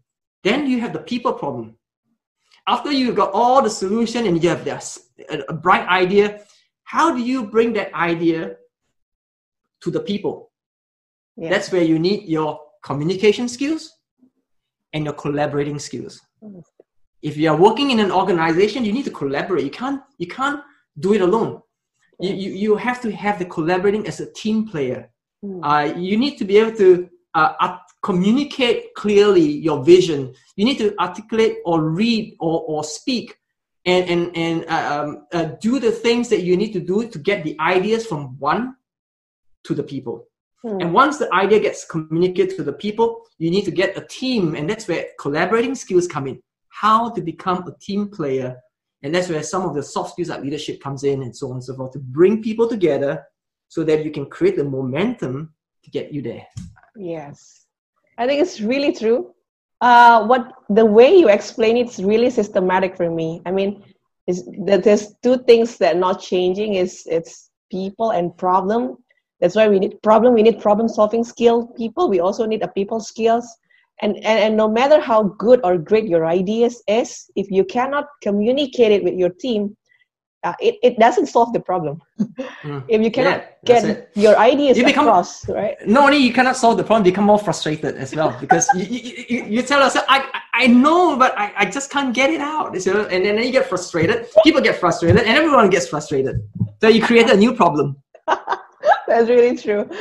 Then 0.43 0.65
you 0.67 0.80
have 0.80 0.93
the 0.93 0.99
people 0.99 1.34
problem. 1.34 1.77
After 2.67 2.91
you've 2.91 3.15
got 3.15 3.32
all 3.34 3.62
the 3.62 3.69
solution 3.69 4.25
and 4.27 4.41
you 4.43 4.49
have 4.49 4.65
this, 4.65 5.10
a, 5.30 5.39
a 5.49 5.54
bright 5.54 5.88
idea, 5.88 6.43
how 6.84 7.13
do 7.15 7.21
you 7.21 7.45
bring 7.45 7.73
that 7.73 7.93
idea 7.93 8.56
to 9.82 9.91
the 9.91 9.99
people? 9.99 10.51
Yeah. 11.38 11.49
That's 11.49 11.71
where 11.71 11.84
you 11.84 11.97
need 11.99 12.27
your 12.27 12.60
communication 12.84 13.47
skills 13.47 13.91
and 14.93 15.06
your 15.06 15.13
collaborating 15.13 15.80
skills. 15.80 16.19
If 17.21 17.38
you 17.38 17.49
are 17.51 17.57
working 17.57 17.91
in 17.91 17.99
an 17.99 18.12
organization, 18.12 18.86
you 18.86 18.93
need 18.93 19.05
to 19.05 19.12
collaborate. 19.12 19.63
You 19.63 19.71
can't 19.71 20.01
you 20.17 20.27
can't 20.27 20.62
do 20.99 21.13
it 21.13 21.21
alone. 21.21 21.62
You, 22.19 22.34
you, 22.34 22.51
you 22.51 22.75
have 22.75 23.01
to 23.01 23.12
have 23.12 23.39
the 23.39 23.45
collaborating 23.45 24.05
as 24.07 24.19
a 24.19 24.31
team 24.31 24.67
player. 24.67 25.10
Mm. 25.43 25.62
Uh, 25.63 25.99
you 25.99 26.17
need 26.17 26.38
to 26.38 26.45
be 26.45 26.57
able 26.57 26.77
to 26.77 27.10
uh, 27.34 27.53
art- 27.60 27.81
communicate 28.03 28.93
clearly 28.95 29.41
your 29.41 29.84
vision. 29.84 30.34
You 30.55 30.65
need 30.65 30.77
to 30.77 30.95
articulate 30.99 31.57
or 31.65 31.81
read 31.81 32.36
or, 32.39 32.62
or 32.67 32.84
speak 32.84 33.38
and, 33.86 34.10
and, 34.10 34.38
and 34.38 34.65
uh, 34.69 35.03
um, 35.03 35.27
uh, 35.34 35.43
do 35.60 35.79
the 35.79 35.91
things 35.91 36.29
that 36.29 36.43
you 36.43 36.55
need 36.57 36.73
to 36.73 36.79
do 36.79 37.07
to 37.07 37.19
get 37.19 37.43
the 37.43 37.57
ideas 37.60 38.05
from 38.05 38.38
one 38.39 38.75
to 39.63 39.73
the 39.73 39.84
people. 39.84 40.27
Mm. 40.63 40.81
And 40.81 40.93
once 40.93 41.17
the 41.17 41.34
idea 41.34 41.60
gets 41.60 41.86
communicated 41.86 42.55
to 42.57 42.63
the 42.63 42.73
people, 42.73 43.23
you 43.39 43.49
need 43.49 43.65
to 43.65 43.71
get 43.71 43.97
a 43.97 44.05
team, 44.05 44.55
and 44.55 44.69
that's 44.69 44.88
where 44.88 45.07
collaborating 45.19 45.73
skills 45.73 46.07
come 46.07 46.27
in. 46.27 46.41
How 46.71 47.10
to 47.10 47.21
become 47.21 47.67
a 47.67 47.77
team 47.79 48.10
player, 48.10 48.57
and 49.03 49.13
that's 49.13 49.29
where 49.29 49.43
some 49.43 49.63
of 49.63 49.75
the 49.75 49.84
soft 49.84 50.12
skills 50.12 50.29
like 50.29 50.41
leadership 50.41 50.81
comes 50.81 51.03
in, 51.03 51.21
and 51.23 51.36
so 51.36 51.47
on 51.47 51.53
and 51.53 51.63
so 51.63 51.75
forth, 51.75 51.91
to 51.93 51.99
bring 51.99 52.41
people 52.41 52.67
together 52.67 53.23
so 53.67 53.84
that 53.84 54.03
you 54.03 54.12
can 54.12 54.25
create 54.25 54.55
the 54.57 54.63
momentum 54.63 55.53
to 55.84 55.89
get 55.91 56.12
you 56.12 56.21
there. 56.21 56.45
Yes, 56.95 57.65
I 58.17 58.27
think 58.27 58.41
it's 58.41 58.62
really 58.62 58.93
true. 58.93 59.34
Uh, 59.81 60.25
what 60.27 60.53
the 60.69 60.86
way 60.86 61.15
you 61.15 61.27
explain 61.29 61.75
it's 61.75 61.99
really 61.99 62.29
systematic 62.29 62.95
for 62.95 63.10
me. 63.10 63.41
I 63.45 63.51
mean, 63.51 63.84
is 64.27 64.45
that 64.65 64.84
there's 64.84 65.15
two 65.23 65.38
things 65.39 65.77
that 65.77 65.95
are 65.95 65.99
not 65.99 66.21
changing 66.21 66.75
is 66.75 67.03
it's 67.10 67.49
people 67.71 68.12
and 68.12 68.36
problem. 68.38 68.97
That's 69.39 69.55
why 69.55 69.67
we 69.67 69.79
need 69.79 70.01
problem. 70.03 70.36
We 70.36 70.43
need 70.43 70.60
problem 70.62 70.88
solving 70.88 71.23
skill 71.23 71.67
people. 71.67 72.10
We 72.10 72.19
also 72.19 72.45
need 72.45 72.62
a 72.62 72.67
people 72.67 72.99
skills. 72.99 73.47
And, 74.01 74.15
and 74.17 74.39
and 74.45 74.58
no 74.58 74.67
matter 74.67 74.99
how 74.99 75.23
good 75.38 75.60
or 75.63 75.77
great 75.77 76.06
your 76.08 76.25
ideas 76.25 76.82
is, 76.88 77.30
if 77.36 77.51
you 77.51 77.63
cannot 77.63 78.06
communicate 78.21 78.91
it 78.91 79.04
with 79.04 79.13
your 79.13 79.30
team, 79.30 79.77
uh, 80.43 80.54
it, 80.60 80.75
it 80.82 80.97
doesn't 80.97 81.27
solve 81.27 81.54
the 81.54 81.60
problem. 81.60 82.01
Mm. 82.63 82.84
If 82.88 83.01
you 83.04 83.12
cannot 83.12 83.38
Yeah, 83.63 83.82
get 83.82 84.12
your 84.15 84.36
ideas 84.38 84.77
You 84.77 84.86
become- 84.86 85.08
across, 85.08 85.47
right? 85.49 85.75
Not 85.86 86.06
only 86.06 86.17
you 86.17 86.34
cannot 86.34 86.56
solve 86.58 86.77
the 86.77 86.84
problem, 86.84 87.04
become 87.04 87.25
more 87.25 87.38
frustrated 87.38 87.95
as 87.95 88.15
well 88.15 88.36
because 88.39 88.67
you, 88.75 88.86
you, 88.86 89.25
you, 89.30 89.43
you 89.56 89.62
tell 89.62 89.82
us, 89.84 89.95
I, 90.10 90.25
I 90.54 90.65
know, 90.67 91.15
but 91.15 91.38
I, 91.38 91.54
I 91.58 91.65
just 91.65 91.91
can't 91.91 92.12
get 92.13 92.30
it 92.32 92.41
out. 92.41 92.75
So, 92.82 93.06
and 93.06 93.23
then 93.25 93.38
you 93.38 93.51
get 93.51 93.67
frustrated. 93.69 94.27
People 94.43 94.62
get 94.62 94.80
frustrated, 94.80 95.21
and 95.21 95.27
everyone 95.38 95.69
gets 95.69 95.88
frustrated. 95.88 96.41
So 96.82 96.88
you 96.88 97.01
create 97.04 97.30
a 97.30 97.38
new 97.38 97.54
problem. 97.54 97.97
That's 99.12 99.30
really 99.30 99.58
true. 99.58 99.88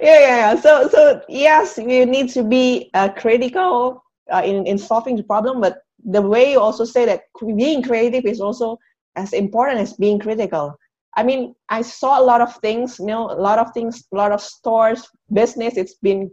yeah, 0.00 0.18
yeah, 0.20 0.36
yeah. 0.42 0.60
So, 0.60 0.88
so 0.88 1.22
yes, 1.28 1.78
you 1.78 2.04
need 2.06 2.28
to 2.30 2.42
be 2.42 2.90
uh, 2.92 3.08
critical 3.10 4.02
uh, 4.32 4.42
in 4.44 4.66
in 4.66 4.78
solving 4.78 5.16
the 5.16 5.22
problem, 5.22 5.60
but 5.60 5.78
the 6.04 6.20
way 6.20 6.50
you 6.52 6.60
also 6.60 6.84
say 6.84 7.06
that 7.06 7.22
being 7.56 7.82
creative 7.84 8.24
is 8.26 8.40
also 8.40 8.78
as 9.14 9.32
important 9.32 9.78
as 9.80 9.92
being 9.92 10.18
critical. 10.18 10.74
I 11.16 11.22
mean, 11.22 11.54
I 11.68 11.82
saw 11.82 12.20
a 12.20 12.24
lot 12.24 12.40
of 12.40 12.56
things. 12.56 12.98
You 12.98 13.06
know, 13.06 13.30
a 13.30 13.38
lot 13.48 13.60
of 13.60 13.72
things, 13.72 14.04
a 14.12 14.16
lot 14.16 14.32
of 14.32 14.40
stores, 14.40 15.06
business. 15.32 15.76
It's 15.76 15.94
been 15.94 16.28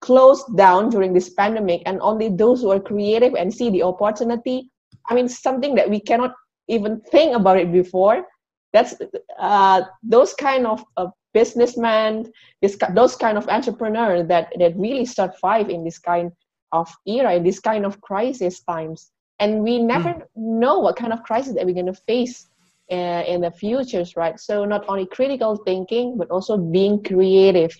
closed 0.00 0.56
down 0.56 0.90
during 0.90 1.12
this 1.14 1.30
pandemic, 1.30 1.82
and 1.86 2.00
only 2.00 2.30
those 2.30 2.62
who 2.62 2.72
are 2.72 2.80
creative 2.80 3.34
and 3.34 3.54
see 3.54 3.70
the 3.70 3.84
opportunity. 3.84 4.70
I 5.08 5.14
mean, 5.14 5.28
something 5.28 5.76
that 5.76 5.88
we 5.88 6.00
cannot 6.00 6.34
even 6.66 7.00
think 7.12 7.36
about 7.36 7.58
it 7.58 7.70
before. 7.72 8.26
That's 8.72 8.94
uh, 9.38 9.82
those 10.02 10.34
kind 10.34 10.66
of 10.66 10.84
uh, 10.96 11.08
businessmen, 11.32 12.30
this 12.62 12.76
those 12.94 13.16
kind 13.16 13.38
of 13.38 13.48
entrepreneurs 13.48 14.26
that 14.28 14.52
that 14.58 14.76
really 14.76 15.04
start 15.04 15.38
five 15.38 15.68
in 15.70 15.84
this 15.84 15.98
kind 15.98 16.32
of 16.72 16.88
era, 17.06 17.34
in 17.34 17.42
this 17.42 17.60
kind 17.60 17.84
of 17.84 18.00
crisis 18.00 18.60
times, 18.60 19.10
and 19.38 19.62
we 19.62 19.78
never 19.78 20.26
know 20.36 20.78
what 20.78 20.96
kind 20.96 21.12
of 21.12 21.22
crisis 21.22 21.54
that 21.54 21.64
we're 21.66 21.74
going 21.74 21.86
to 21.86 22.00
face 22.06 22.48
uh, 22.90 23.22
in 23.26 23.40
the 23.40 23.50
futures, 23.50 24.16
right? 24.16 24.38
So 24.38 24.64
not 24.64 24.84
only 24.88 25.06
critical 25.06 25.56
thinking, 25.56 26.16
but 26.16 26.30
also 26.30 26.56
being 26.56 27.02
creative, 27.02 27.76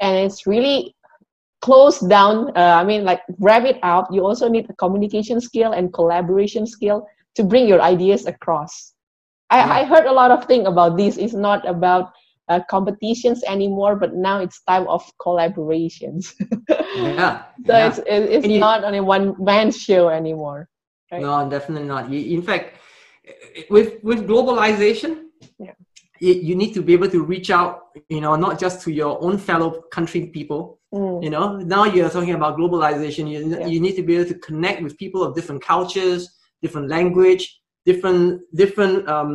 and 0.00 0.16
it's 0.16 0.46
really 0.46 0.94
closed 1.60 2.08
down. 2.08 2.50
Uh, 2.56 2.76
I 2.80 2.84
mean, 2.84 3.04
like 3.04 3.22
wrap 3.38 3.64
it 3.64 3.78
up. 3.82 4.08
You 4.10 4.26
also 4.26 4.48
need 4.48 4.68
a 4.68 4.74
communication 4.74 5.40
skill 5.40 5.72
and 5.72 5.92
collaboration 5.92 6.66
skill 6.66 7.06
to 7.36 7.44
bring 7.44 7.66
your 7.66 7.80
ideas 7.80 8.26
across. 8.26 8.92
I, 9.50 9.80
I 9.80 9.84
heard 9.84 10.06
a 10.06 10.12
lot 10.12 10.30
of 10.30 10.44
things 10.46 10.66
about 10.66 10.96
this. 10.96 11.16
It's 11.16 11.34
not 11.34 11.66
about 11.68 12.12
uh, 12.48 12.60
competitions 12.68 13.42
anymore, 13.44 13.96
but 13.96 14.14
now 14.14 14.40
it's 14.40 14.62
time 14.64 14.86
of 14.88 15.02
collaborations. 15.20 16.32
Yeah. 16.96 17.44
so 17.66 17.72
yeah. 17.72 17.88
it's 17.88 17.98
it- 17.98 18.30
it's 18.34 18.46
you- 18.46 18.58
not 18.60 18.84
only 18.84 19.00
one 19.00 19.34
man 19.38 19.70
show 19.70 20.08
anymore. 20.08 20.68
right? 21.10 21.22
No, 21.22 21.48
definitely 21.48 21.88
not. 21.88 22.12
In 22.12 22.42
fact, 22.42 22.74
with 23.70 24.02
with 24.02 24.26
globalization, 24.26 25.12
Yeah. 25.58 25.74
you, 26.20 26.32
you 26.48 26.54
need 26.56 26.72
to 26.74 26.82
be 26.82 26.92
able 26.92 27.10
to 27.10 27.22
reach 27.22 27.50
out. 27.50 27.72
You 28.08 28.20
know, 28.20 28.34
not 28.36 28.58
just 28.64 28.82
to 28.84 28.90
your 28.90 29.22
own 29.22 29.38
fellow 29.38 29.82
country 29.96 30.26
people. 30.26 30.80
Mm, 30.94 31.22
You 31.24 31.30
know, 31.30 31.56
now 31.56 31.84
you're 31.84 32.10
talking 32.10 32.34
about 32.34 32.58
globalization. 32.58 33.24
You 33.32 33.38
Yeah. 33.48 33.66
you 33.72 33.80
need 33.80 33.96
to 34.00 34.02
be 34.02 34.12
able 34.16 34.28
to 34.34 34.38
connect 34.48 34.82
with 34.82 34.92
people 34.98 35.20
of 35.26 35.34
different 35.34 35.62
cultures, 35.62 36.20
different 36.62 36.88
language, 36.96 37.42
different 37.86 38.24
different 38.62 39.08
um, 39.14 39.32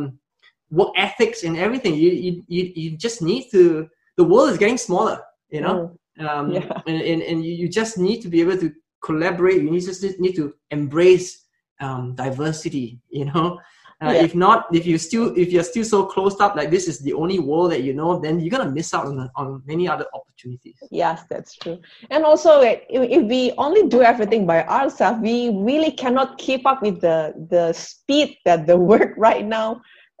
work 0.70 0.92
ethics, 0.96 1.44
and 1.44 1.56
everything. 1.56 1.94
You, 1.94 2.10
you 2.10 2.44
you 2.48 2.72
you 2.74 2.96
just 2.96 3.22
need 3.22 3.50
to. 3.50 3.88
The 4.16 4.24
world 4.24 4.50
is 4.50 4.58
getting 4.58 4.78
smaller. 4.78 5.22
You 5.50 5.62
know, 5.62 5.98
mm, 6.18 6.28
um, 6.28 6.50
Yeah. 6.52 6.82
and, 6.86 7.00
and, 7.00 7.22
and 7.22 7.44
you, 7.44 7.54
you 7.54 7.68
just 7.68 7.96
need 7.98 8.20
to 8.22 8.28
be 8.28 8.40
able 8.40 8.58
to 8.58 8.72
collaborate 9.04 9.62
you 9.62 9.70
need 9.70 9.80
just 9.80 10.02
need 10.18 10.34
to 10.34 10.52
embrace 10.70 11.46
um, 11.80 12.14
diversity 12.16 12.98
you 13.08 13.24
know 13.26 13.58
Uh, 14.00 14.12
Yeah. 14.14 14.22
If 14.26 14.34
not, 14.34 14.66
if 14.72 14.86
you 14.86 14.96
still 14.96 15.34
if 15.36 15.50
you're 15.52 15.64
still 15.64 15.84
so 15.84 16.06
closed 16.06 16.40
up, 16.40 16.54
like 16.54 16.70
this 16.70 16.86
is 16.86 17.00
the 17.00 17.14
only 17.22 17.40
world 17.40 17.72
that 17.72 17.82
you 17.82 17.94
know, 18.00 18.10
then 18.24 18.38
you're 18.38 18.54
gonna 18.56 18.70
miss 18.70 18.94
out 18.94 19.06
on 19.10 19.28
on 19.34 19.46
many 19.66 19.88
other 19.88 20.06
opportunities. 20.18 20.78
Yes, 21.02 21.24
that's 21.30 21.52
true. 21.56 21.78
And 22.12 22.24
also, 22.24 22.60
if, 22.60 22.78
if 23.18 23.22
we 23.34 23.52
only 23.58 23.88
do 23.88 24.00
everything 24.02 24.46
by 24.46 24.58
ourselves, 24.78 25.18
we 25.20 25.50
really 25.50 25.90
cannot 26.02 26.38
keep 26.38 26.62
up 26.70 26.78
with 26.86 27.00
the 27.06 27.18
the 27.54 27.72
speed 27.72 28.28
that 28.46 28.66
the 28.70 28.76
work 28.92 29.10
right 29.28 29.44
now. 29.58 29.68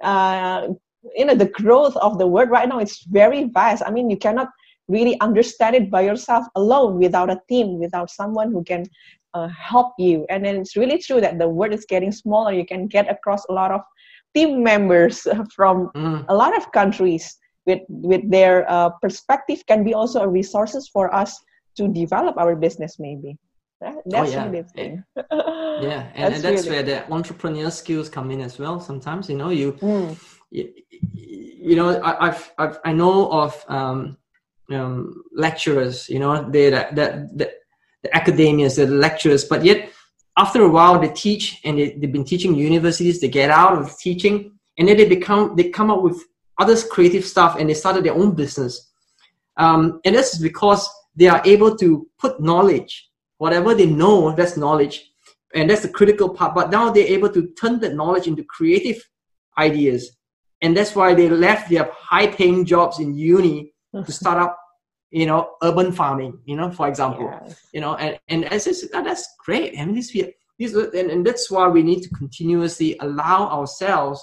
Uh, 0.02 0.68
you 1.16 1.24
know, 1.24 1.34
the 1.34 1.48
growth 1.48 1.96
of 1.96 2.18
the 2.18 2.26
world 2.26 2.50
right 2.50 2.68
now 2.68 2.80
is 2.80 2.98
very 3.10 3.44
vast. 3.44 3.82
I 3.86 3.90
mean, 3.90 4.10
you 4.10 4.16
cannot 4.16 4.48
really 4.88 5.18
understand 5.20 5.76
it 5.76 5.90
by 5.90 6.02
yourself 6.02 6.46
alone 6.56 6.98
without 6.98 7.30
a 7.30 7.40
team, 7.48 7.78
without 7.78 8.10
someone 8.10 8.52
who 8.52 8.64
can 8.64 8.84
uh, 9.34 9.48
help 9.48 9.92
you. 9.98 10.26
And 10.30 10.44
then 10.44 10.56
it's 10.56 10.76
really 10.76 10.98
true 10.98 11.20
that 11.20 11.38
the 11.38 11.48
world 11.48 11.72
is 11.74 11.84
getting 11.84 12.12
smaller. 12.12 12.52
You 12.52 12.66
can 12.66 12.86
get 12.86 13.10
across 13.10 13.44
a 13.48 13.52
lot 13.52 13.70
of 13.70 13.82
team 14.34 14.62
members 14.62 15.26
from 15.54 15.90
Mm. 15.94 16.24
a 16.28 16.34
lot 16.34 16.56
of 16.56 16.70
countries 16.72 17.36
with 17.66 17.80
with 17.88 18.22
their 18.30 18.68
uh, 18.70 18.90
perspective 19.00 19.62
can 19.66 19.84
be 19.84 19.94
also 19.94 20.20
a 20.20 20.28
resources 20.28 20.88
for 20.88 21.12
us 21.14 21.38
to 21.76 21.88
develop 21.88 22.36
our 22.36 22.56
business 22.56 22.98
maybe 22.98 23.36
That- 23.80 24.02
that's 24.06 24.32
yeah. 24.32 24.48
really 24.48 24.64
Yeah, 25.80 26.10
and, 26.14 26.34
and 26.34 26.42
that's 26.42 26.66
really- 26.66 26.70
where 26.70 26.82
the 26.82 27.12
entrepreneur 27.12 27.70
skills 27.70 28.08
come 28.08 28.30
in 28.30 28.40
as 28.40 28.58
well. 28.58 28.80
Sometimes 28.80 29.28
you 29.30 29.36
know 29.36 29.50
you 29.50 29.72
Mm, 29.72 30.16
you, 30.50 30.72
you 31.14 31.76
know 31.76 31.90
I, 32.00 32.28
I've, 32.28 32.52
I've 32.58 32.78
I 32.84 32.92
know 32.92 33.30
of 33.30 33.64
um, 33.68 34.16
um, 34.70 35.22
lecturers 35.32 36.08
you 36.08 36.18
know 36.18 36.48
they 36.50 36.70
that 36.70 36.94
that 36.96 37.36
the, 37.38 37.50
the 38.02 38.08
academias 38.10 38.76
the 38.76 38.86
lecturers 38.86 39.44
but 39.44 39.64
yet 39.64 39.90
after 40.36 40.62
a 40.62 40.68
while 40.68 40.98
they 40.98 41.08
teach 41.08 41.60
and 41.64 41.78
they, 41.78 41.90
they've 41.98 42.12
been 42.12 42.24
teaching 42.24 42.54
universities 42.54 43.20
they 43.20 43.28
get 43.28 43.50
out 43.50 43.76
of 43.78 43.96
teaching 43.98 44.52
and 44.78 44.88
then 44.88 44.96
they 44.96 45.04
become 45.08 45.54
they 45.56 45.68
come 45.70 45.90
up 45.90 46.02
with 46.02 46.22
other 46.58 46.76
creative 46.90 47.24
stuff 47.24 47.56
and 47.58 47.68
they 47.68 47.74
started 47.74 48.04
their 48.04 48.14
own 48.14 48.34
business 48.34 48.90
um, 49.56 50.00
and 50.04 50.14
this 50.14 50.34
is 50.34 50.40
because 50.40 50.88
they 51.16 51.28
are 51.28 51.42
able 51.44 51.76
to 51.76 52.06
put 52.18 52.40
knowledge 52.40 53.07
whatever 53.38 53.74
they 53.74 53.86
know 53.86 54.32
that's 54.32 54.56
knowledge. 54.56 55.10
And 55.54 55.70
that's 55.70 55.82
the 55.82 55.88
critical 55.88 56.28
part. 56.28 56.54
But 56.54 56.70
now 56.70 56.90
they're 56.90 57.06
able 57.06 57.30
to 57.30 57.48
turn 57.60 57.80
that 57.80 57.94
knowledge 57.94 58.26
into 58.26 58.44
creative 58.44 59.02
ideas. 59.56 60.16
And 60.60 60.76
that's 60.76 60.94
why 60.94 61.14
they 61.14 61.28
left 61.30 61.70
their 61.70 61.88
high 61.96 62.26
paying 62.26 62.64
jobs 62.66 62.98
in 62.98 63.16
uni 63.16 63.72
to 64.04 64.12
start 64.20 64.38
up 64.38 64.58
you 65.10 65.24
know 65.24 65.52
urban 65.62 65.90
farming 65.90 66.38
you 66.44 66.54
know 66.54 66.70
for 66.70 66.86
example. 66.86 67.30
Yes. 67.32 67.58
you 67.72 67.80
know 67.80 67.94
and 67.96 68.18
and 68.28 68.44
that's 68.44 68.66
just, 68.66 68.92
that- 68.92 69.04
that's 69.04 69.26
great. 69.46 69.72
And 69.74 69.96
this 69.96 70.12
we 70.12 70.34
this 70.58 70.74
and, 70.74 71.10
and 71.10 71.24
that's 71.26 71.50
why 71.50 71.66
we 71.68 71.82
need 71.82 72.02
to 72.02 72.10
continuously 72.10 72.94
allow 73.00 73.48
ourselves 73.48 74.22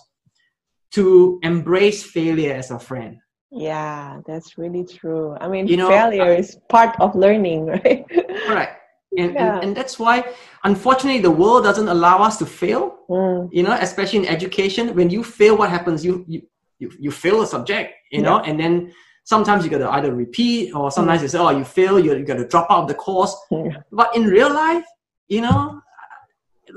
to 0.92 1.40
embrace 1.42 2.04
failure 2.04 2.54
as 2.54 2.70
a 2.70 2.78
friend. 2.78 3.18
Yeah 3.50 4.20
that's 4.28 4.58
really 4.60 4.86
true. 4.86 5.36
I 5.42 5.48
mean 5.48 5.66
You 5.68 5.78
know, 5.78 5.90
failure 5.90 6.24
I- 6.34 6.36
is 6.44 6.60
part 6.70 6.96
of 7.00 7.16
learning 7.16 7.66
right? 7.78 8.06
Correct 8.46 8.82
and, 9.18 9.34
Yeah. 9.34 9.56
and 9.56 9.64
and 9.64 9.78
that's 9.78 9.98
why 10.00 10.16
unfortunately 10.64 11.22
the 11.22 11.36
world 11.42 11.64
doesn't 11.64 11.88
allow 11.96 12.18
us 12.28 12.38
to 12.42 12.46
fail. 12.46 12.84
Mm, 13.10 13.50
you 13.58 13.64
know 13.64 13.76
especially 13.88 14.20
in 14.24 14.28
education 14.38 14.84
when 14.96 15.10
you 15.10 15.24
fail 15.24 15.58
what 15.58 15.70
happens? 15.70 16.04
You 16.08 16.14
you 16.28 16.42
you, 16.80 16.92
you 17.00 17.12
fail 17.12 17.42
a 17.42 17.48
subject 17.48 17.94
you 18.12 18.22
know? 18.22 18.40
And 18.48 18.60
then 18.60 18.74
sometimes 19.24 19.64
you 19.64 19.70
got 19.76 19.80
to 19.80 19.90
either 19.98 20.14
repeat 20.14 20.74
or 20.78 20.92
sometimes 20.92 21.22
you 21.24 21.28
say 21.28 21.40
oh 21.40 21.50
you 21.60 21.66
fail 21.80 21.96
you, 22.00 22.12
you 22.20 22.26
got 22.26 22.38
to 22.44 22.48
drop 22.48 22.68
out 22.70 22.84
of 22.84 22.88
the 22.88 22.96
course. 23.08 23.34
Yeah. 23.52 23.78
but 23.92 24.16
in 24.16 24.24
real 24.38 24.52
life 24.54 24.86
you 25.28 25.42
know 25.42 25.82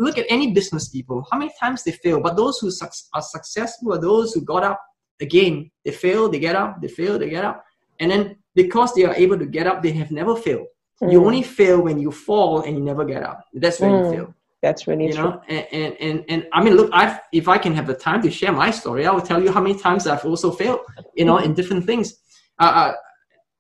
look 0.05 0.19
at 0.19 0.27
any 0.29 0.53
business 0.53 0.89
people. 0.91 1.27
How 1.31 1.39
many 1.39 1.53
times 1.61 1.83
they 1.83 1.93
fail? 1.93 2.21
But 2.21 2.37
those 2.37 2.59
who 2.59 2.71
suc 2.71 2.93
are 3.15 3.23
successful 3.23 3.95
are 3.95 4.01
those 4.01 4.33
who 4.35 4.41
got 4.43 4.63
up 4.63 4.81
again. 5.21 5.71
They 5.85 5.93
fail 5.93 6.29
they 6.29 6.39
get 6.39 6.57
up 6.57 6.81
they 6.83 6.89
fail 6.89 7.19
they 7.19 7.31
get 7.31 7.45
up. 7.45 7.65
And 8.01 8.11
then 8.11 8.37
because 8.55 8.95
they 8.95 9.05
are 9.05 9.15
able 9.25 9.39
to 9.39 9.47
get 9.47 9.67
up 9.67 9.83
they 9.83 9.93
have 9.93 10.11
never 10.11 10.35
failed 10.37 10.69
you 11.07 11.21
mm, 11.21 11.27
only 11.27 11.43
fail 11.43 11.81
when 11.81 11.99
you 11.99 12.11
fall 12.11 12.63
and 12.63 12.77
you 12.77 12.83
never 12.83 13.05
get 13.05 13.23
up. 13.23 13.45
That's 13.55 13.81
when 13.81 13.91
Mm. 13.93 14.05
you 14.05 14.11
fail. 14.11 14.35
That's 14.63 14.87
really 14.89 15.07
you 15.07 15.13
true 15.15 15.31
know? 15.31 15.43
and, 15.49 15.67
and 15.73 15.97
and 16.01 16.25
and 16.29 16.47
i 16.53 16.63
mean 16.63 16.75
look 16.75 16.91
i've 16.93 17.21
if 17.33 17.47
i 17.47 17.57
can 17.57 17.73
have 17.73 17.87
the 17.87 17.95
time 17.95 18.21
to 18.23 18.31
share 18.31 18.51
my 18.53 18.71
story 18.73 19.07
i 19.07 19.11
will 19.13 19.21
tell 19.31 19.41
you 19.41 19.53
how 19.53 19.61
many 19.61 19.79
times 19.79 20.07
i've 20.09 20.25
also 20.25 20.51
failed 20.51 20.81
you 21.15 21.25
know 21.25 21.39
in 21.39 21.55
different 21.55 21.85
things. 21.87 22.17
Uh, 22.59 22.73
uh, 22.81 22.95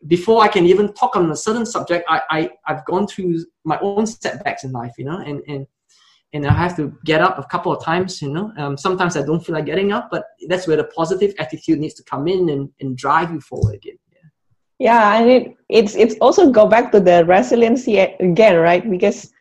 before 0.08 0.42
i 0.42 0.48
can 0.48 0.64
even 0.66 0.92
talk 0.94 1.14
on 1.14 1.30
a 1.30 1.36
certain 1.36 1.64
subject 1.66 2.04
I, 2.08 2.20
I 2.30 2.50
i've 2.66 2.84
gone 2.84 3.06
through 3.06 3.44
my 3.64 3.78
own 3.80 4.06
setbacks 4.06 4.64
in 4.64 4.72
life 4.72 4.94
you 4.98 5.04
know 5.04 5.18
and 5.18 5.40
and 5.46 5.66
and 6.32 6.46
i 6.46 6.52
have 6.52 6.74
to 6.76 6.92
get 7.04 7.20
up 7.20 7.38
a 7.38 7.44
couple 7.44 7.72
of 7.72 7.82
times 7.84 8.20
you 8.20 8.30
know. 8.32 8.52
Um, 8.56 8.76
sometimes 8.76 9.16
i 9.16 9.22
don't 9.22 9.44
feel 9.44 9.54
like 9.54 9.66
getting 9.66 9.92
up 9.92 10.08
but 10.10 10.24
that's 10.48 10.66
where 10.66 10.76
the 10.76 10.84
positive 10.84 11.32
attitude 11.38 11.78
needs 11.78 11.94
to 11.94 12.02
come 12.04 12.26
in 12.26 12.48
and, 12.48 12.70
and 12.80 12.96
drive 12.96 13.32
you 13.32 13.40
forward 13.40 13.74
again 13.76 13.98
yeah 14.78 15.18
and 15.18 15.30
it, 15.30 15.56
it's 15.68 15.94
it's 15.94 16.16
also 16.20 16.50
go 16.50 16.66
back 16.66 16.90
to 16.92 17.00
the 17.00 17.24
resiliency 17.26 17.98
again 17.98 18.56
right? 18.58 18.88
Because 18.90 19.32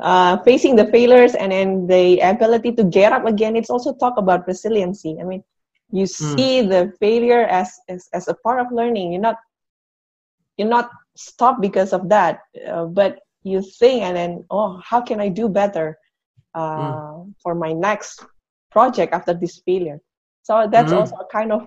uh, 0.00 0.36
facing 0.44 0.76
the 0.76 0.86
failures 0.86 1.34
and 1.34 1.52
then 1.52 1.86
the 1.86 2.18
ability 2.20 2.72
to 2.72 2.84
get 2.84 3.12
up 3.12 3.26
again 3.26 3.56
it's 3.56 3.70
also 3.70 3.94
talk 3.94 4.16
about 4.18 4.46
resiliency. 4.46 5.16
I 5.20 5.24
mean 5.24 5.42
you 5.90 6.06
see 6.06 6.62
the 6.62 6.92
failure 7.00 7.44
as, 7.44 7.72
as 7.88 8.08
as 8.12 8.28
a 8.28 8.34
part 8.34 8.60
of 8.60 8.72
learning. 8.72 9.12
You're 9.12 9.22
not 9.22 9.36
you're 10.56 10.68
not 10.68 10.90
stopped 11.16 11.60
because 11.60 11.92
of 11.92 12.08
that 12.08 12.40
uh, 12.68 12.84
but 12.86 13.18
you 13.42 13.62
think 13.62 14.02
and 14.02 14.16
then 14.16 14.44
oh 14.50 14.80
how 14.84 15.00
can 15.00 15.20
i 15.20 15.28
do 15.28 15.48
better 15.48 15.98
uh, 16.54 17.18
for 17.42 17.54
my 17.54 17.72
next 17.72 18.24
project 18.70 19.12
after 19.14 19.34
this 19.34 19.60
failure? 19.64 19.98
So 20.42 20.68
that's 20.70 20.92
Mm. 20.92 20.92
also 20.92 21.16
a 21.16 21.26
kind 21.32 21.52
of 21.52 21.66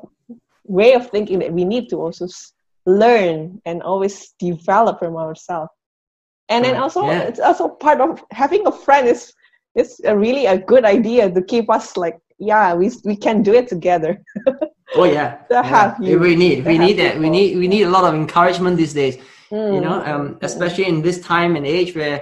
way 0.65 0.93
of 0.93 1.09
thinking 1.09 1.39
that 1.39 1.53
we 1.53 1.65
need 1.65 1.89
to 1.89 1.97
also 1.97 2.27
learn 2.89 3.61
and 3.65 3.81
always 3.83 4.33
develop 4.39 4.99
from 4.99 5.15
ourselves. 5.17 5.69
And 6.49 6.65
then 6.65 6.75
also 6.75 7.05
yeah. 7.05 7.29
it's 7.29 7.39
also 7.39 7.69
part 7.69 8.01
of 8.01 8.23
having 8.31 8.65
a 8.65 8.71
friend 8.71 9.07
is 9.07 9.33
is 9.75 10.01
a 10.03 10.17
really 10.17 10.45
a 10.47 10.57
good 10.57 10.83
idea 10.83 11.29
to 11.31 11.41
keep 11.43 11.69
us 11.69 11.95
like 11.95 12.17
yeah 12.39 12.73
we 12.73 12.89
we 13.05 13.15
can 13.15 13.43
do 13.43 13.53
it 13.53 13.67
together. 13.67 14.11
Oh 14.95 15.03
yeah, 15.03 15.29
To 15.49 15.53
yeah. 15.53 15.63
have 15.75 15.91
you- 16.01 16.17
we 16.17 16.35
need 16.35 16.65
we 16.65 16.77
need 16.85 16.97
that. 16.97 17.13
We 17.23 17.29
need 17.29 17.49
we 17.61 17.67
need 17.67 17.83
a 17.83 17.91
lot 17.97 18.05
of 18.09 18.13
encouragement 18.23 18.75
these 18.77 18.95
days 19.01 19.15
you 19.51 19.81
know 19.85 19.97
Mm. 20.01 20.07
um, 20.11 20.23
especially 20.49 20.85
in 20.93 20.97
this 21.07 21.17
time 21.33 21.51
and 21.57 21.65
age 21.77 21.91
where 21.99 22.17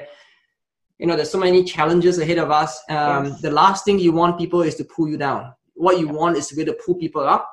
you 0.99 1.06
know 1.08 1.15
there's 1.17 1.32
so 1.38 1.41
many 1.47 1.63
challenges 1.63 2.15
ahead 2.23 2.39
of 2.45 2.49
us. 2.62 2.71
Um, 2.89 3.25
Yes. 3.25 3.41
the 3.45 3.51
last 3.62 3.80
thing 3.86 3.95
you 4.08 4.12
want 4.21 4.34
people 4.43 4.62
is 4.69 4.75
to 4.80 4.84
pull 4.95 5.08
you 5.12 5.17
down. 5.27 5.41
What 5.86 5.95
you 6.01 6.08
want 6.19 6.34
is 6.39 6.45
to 6.49 6.53
be 6.56 6.62
able 6.63 6.73
to 6.73 6.80
pull 6.86 6.95
people 7.06 7.23
up 7.36 7.43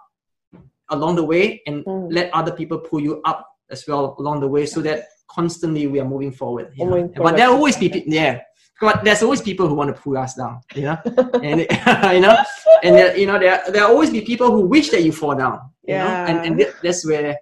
along 0.91 1.17
the 1.17 1.25
way 1.25 1.61
and 1.67 1.85
Mm. 1.85 2.13
let 2.13 2.33
other 2.35 2.53
people 2.53 2.79
pull 2.79 3.01
you 3.01 3.21
up 3.25 3.47
as 3.71 3.85
well 3.89 4.15
along 4.19 4.41
the 4.41 4.49
way 4.49 4.67
so 4.67 4.81
that 4.83 5.07
constantly 5.29 5.87
we 5.87 5.99
are 6.01 6.05
moving 6.05 6.31
forward 6.33 6.73
you 6.77 6.85
know? 6.87 7.11
But 7.17 7.37
there 7.37 7.49
will 7.49 7.57
always 7.57 7.77
be 7.77 7.89
pe- 7.89 8.05
yeah. 8.07 8.41
But 8.81 9.05
there's 9.05 9.23
always 9.23 9.41
people 9.41 9.67
who 9.69 9.75
want 9.75 9.95
to 9.95 10.01
pull 10.03 10.17
us 10.19 10.35
down 10.35 10.61
you 10.75 10.83
know. 10.83 10.99
And 11.43 11.61
you 12.15 12.21
know 12.21 12.37
and 12.83 12.95
there, 12.95 13.17
you 13.17 13.27
know 13.27 13.39
there 13.39 13.63
there 13.73 13.85
always 13.85 14.11
be 14.11 14.21
people 14.21 14.51
who 14.51 14.67
wish 14.67 14.91
that 14.91 15.03
you 15.03 15.13
fall 15.13 15.35
down 15.35 15.61
you 15.87 15.95
know. 15.97 16.07
And, 16.29 16.39
and 16.47 16.67
that's 16.83 17.07
where 17.07 17.37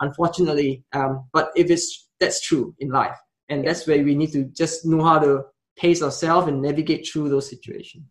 unfortunately 0.00 0.84
um 0.92 1.24
but 1.32 1.50
if 1.54 1.70
it's 1.70 2.08
that's 2.18 2.40
true 2.40 2.74
in 2.80 2.88
life 2.90 3.16
and 3.48 3.66
that's 3.66 3.86
where 3.86 4.02
we 4.02 4.14
need 4.14 4.32
to 4.32 4.44
just 4.62 4.84
know 4.86 5.02
how 5.04 5.18
to 5.18 5.44
pace 5.76 6.02
ourselves 6.02 6.48
and 6.48 6.60
navigate 6.60 7.06
through 7.08 7.28
those 7.28 7.48
situations 7.48 8.04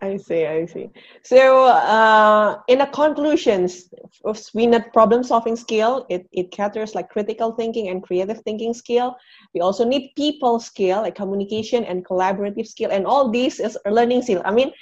I 0.00 0.16
see, 0.16 0.46
I 0.46 0.64
see. 0.66 0.90
So, 1.24 1.66
uh, 1.66 2.60
in 2.68 2.78
the 2.78 2.86
conclusions 2.86 3.92
of 4.24 4.38
SWINET 4.38 4.92
problem 4.92 5.24
solving 5.24 5.56
skill, 5.56 6.06
it, 6.08 6.28
it 6.30 6.52
caters 6.52 6.94
like 6.94 7.08
critical 7.10 7.52
thinking 7.52 7.88
and 7.88 8.00
creative 8.02 8.40
thinking 8.42 8.74
skill. 8.74 9.16
We 9.54 9.60
also 9.60 9.84
need 9.84 10.12
people 10.16 10.60
skill, 10.60 11.02
like 11.02 11.16
communication 11.16 11.84
and 11.84 12.04
collaborative 12.04 12.68
skill, 12.68 12.90
and 12.92 13.06
all 13.06 13.28
these 13.30 13.58
is 13.58 13.76
learning 13.86 14.22
skill. 14.22 14.42
I 14.44 14.52
mean, 14.52 14.72